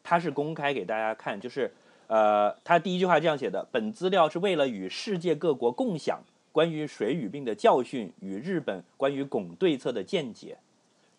[0.02, 1.70] 它是公开给大家看，就是
[2.06, 10.56] 呃，它第一句话这样写的：本资料是为了与世界各国共享关于水俣病的教训与日本关于汞对策的见解。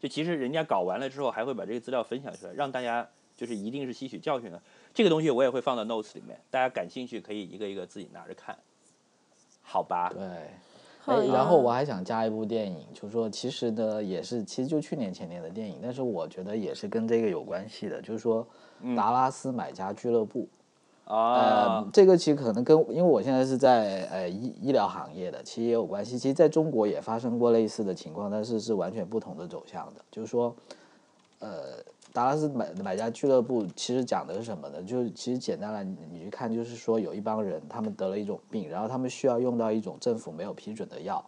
[0.05, 4.61] 就其实人家搞完了之后，还会把这个资料分享出来，让大家就是一定是吸取教训的。
[4.93, 8.55] 这个东西我也会放到 notes 里面，大家感兴趣可以一个一个自己拿着看，
[9.63, 10.11] 好吧？
[10.13, 10.23] 对。
[11.07, 18.47] 哎，然后我还想加一部电影，就是说其实呢也是，其实就去年前年的电影，但是我觉得也是跟这个有关系的，就是说
[18.95, 20.43] 《达拉斯买家俱乐部》。
[21.07, 26.17] 呃，这个其实可能跟，因为我现在是在呃医医疗行业的，其实也有关系。
[26.17, 30.01] 其实在中国也发生过类似的情况，但是是完全不同的走向的。
[30.09, 30.55] 就是说，
[31.37, 31.77] 呃，
[32.11, 34.81] 达拉斯买买家俱乐部其实讲的是什么呢？
[34.81, 41.23] 就是其实简单来你去看，就是说有一帮人他们得了一种病，然后他们需要用到一种政府没有批准的药，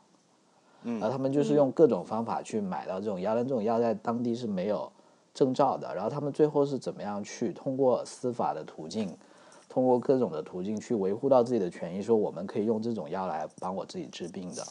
[0.82, 4.91] 嗯，然后他们就是用各种方法去买到这种药，但这种药在当地是没有
[5.36, 5.93] 证照的。
[5.93, 9.15] 然后他们最后是怎么样去通过司法的途径？
[9.70, 14.63] 通过各种的途径去维护到自己的权益，说我们可以用这种药来帮我自己治病的。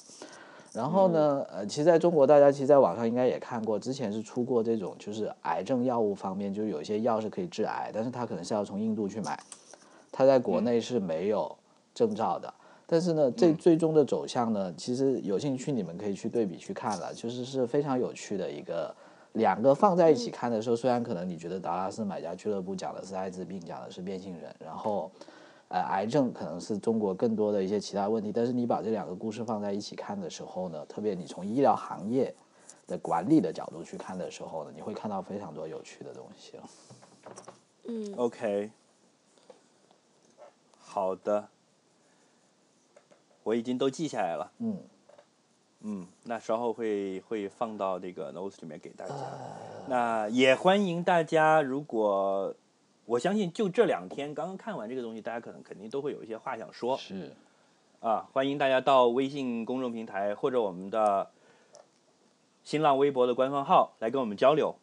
[0.72, 9.38] 然后呢，呃，其实在中国，大家其实在网上应该也看过，之前是出过这种就是癌症药物方面，就是有一些药是可以治癌，但是它可能是要从印度去买，
[10.12, 11.56] 它在国内是没有
[11.94, 12.52] 证照的。
[12.86, 18.94] 但是呢，这最终的走向呢，其实有兴趣你们可以去对比去看了，就是是非常有趣的一个。
[19.36, 25.10] 两个放在一起看的时候，虽然可能你觉得达拉斯买家俱乐部讲的是艾滋病，讲的是变性人，然后，
[25.68, 32.34] 呃，癌症可能是中国更多的一些其他问题，但是你把这两个故事放在一起看的时候呢，特别你从医疗行业
[32.86, 36.62] 的管理的角度去看的时候呢，你会看到非常多有趣的东西了。
[37.84, 38.70] 嗯，OK，
[40.78, 41.46] 好的，
[43.42, 44.50] 我已经都记下来了。
[44.58, 44.78] 嗯。
[45.88, 49.14] 嗯，那稍后会会放到这个 notes 里面给大家。
[49.86, 52.52] 那也欢迎大家，如果
[53.04, 56.96] 我相信就这两天刚刚看完这个东西，大家可能肯定都会有一些话想说。
[56.96, 57.32] 是。
[58.00, 61.30] 啊，欢迎大家到微信公众平台或者我们的
[62.64, 64.74] 新浪微博的官方号来跟我们交流，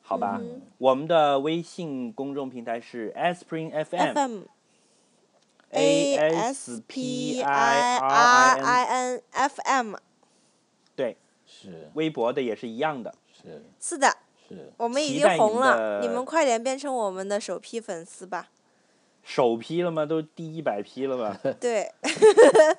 [0.00, 0.40] 好吧？
[0.78, 4.44] 我们的微信公众平台是 Aspirin FM。
[5.74, 9.94] A S P I R I N F M。
[11.94, 14.16] 微博的也是一样的，是是的，
[14.48, 18.48] 是我们已经红了，你们快点变成我们的首批粉丝吧。
[19.24, 20.04] 首批了吗？
[20.04, 21.38] 都第一百批了吧？
[21.60, 21.88] 对，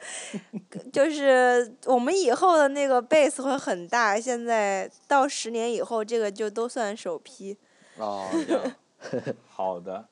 [0.91, 7.57] 就是我们以后的那个 base 会很大，现在到十年以后，这个就都算首批。
[7.97, 8.75] 哦，这样，
[9.47, 10.05] 好的，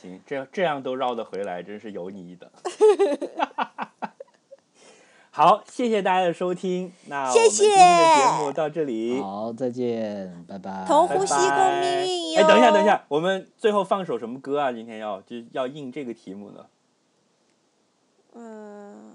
[0.00, 2.52] 行，这样这样都绕得回来，真是有你的。
[5.38, 6.92] 好，谢谢大家的收听。
[7.06, 9.20] 那我们今天的节目到这里。
[9.20, 10.84] 好，再见，拜拜。
[10.84, 12.40] 同呼吸共命运哟。
[12.40, 14.72] 哎，等一下，等一下，我们最后放首什么歌啊？
[14.72, 16.66] 今天要就要应这个题目呢？
[18.34, 19.14] 嗯。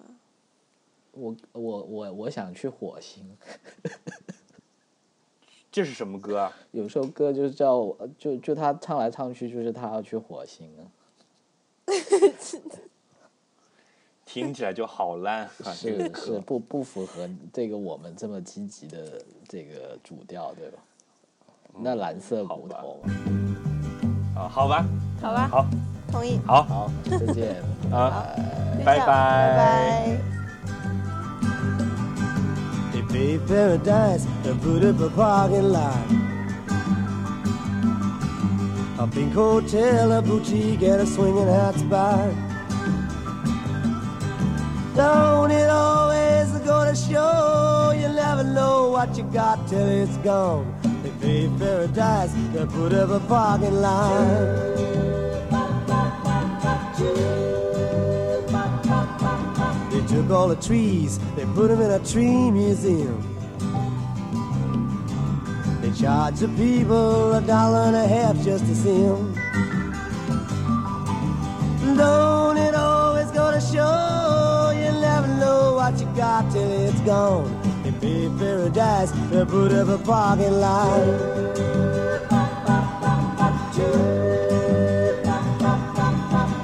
[1.12, 3.38] 我我我我想去火星。
[5.74, 6.54] 这是什么歌啊？
[6.72, 7.86] 有首歌就是叫
[8.18, 10.88] 就就他唱来唱去，就是他要去火星啊。
[14.34, 15.70] 听起来就好烂啊！
[15.80, 20.80] 这个是是不不符合这个我们这么积极的这个主调，对吧？
[21.78, 23.14] 那蓝色骨头嘛，
[24.42, 24.84] 啊，好吧，
[25.22, 25.68] 好吧，好，
[26.12, 26.40] 同意。
[26.48, 27.62] 好好，再见。
[27.92, 28.26] 啊，
[28.84, 30.18] 拜拜拜拜。
[32.92, 35.94] They paved paradise and put up a parking lot.
[38.98, 42.53] A pink hotel, a boutique, and a swinging hot spot.
[44.96, 50.72] Don't it always go to show you never know what you got till it's gone?
[51.02, 54.54] They paved paradise and put up a parking lot.
[59.90, 63.18] They took all the trees, they put them in a tree museum.
[65.82, 69.34] They charge the people a dollar and a half just to see them.
[71.98, 74.53] Don't it always go to show
[75.84, 77.52] what you got till it's gone?
[77.84, 81.04] They pay paradise, they put up a parking lot.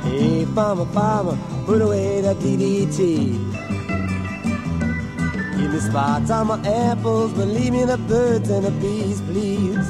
[0.03, 2.99] Hey, farmer, farmer, put away the DDT.
[5.57, 9.87] Give me spots on my apples, but leave me the birds and the bees, please.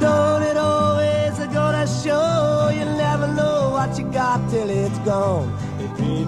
[0.00, 5.67] Don't it always go to show you never know what you got till it's gone?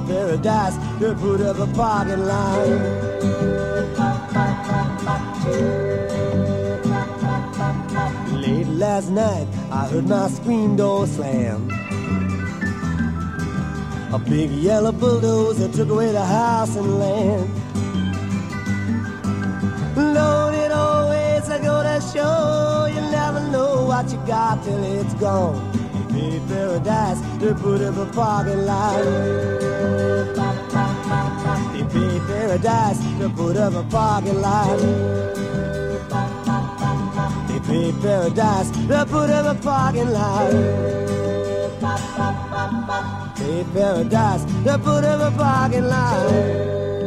[0.06, 2.66] Paradise to put up a parking lot.
[8.32, 11.70] Late last night, I heard my screen door slam.
[14.12, 17.50] A big yellow bulldozer took away the house and land.
[20.70, 25.79] It always go to show you never know what you got till it's gone?
[26.12, 29.04] made paradise the Buddha of a parking lot.
[31.74, 34.80] He made paradise the Buddha of a parking lot.
[37.48, 40.52] He made paradise the Buddha of a parking lot.
[43.38, 46.99] Made paradise the Buddha of a parking lot.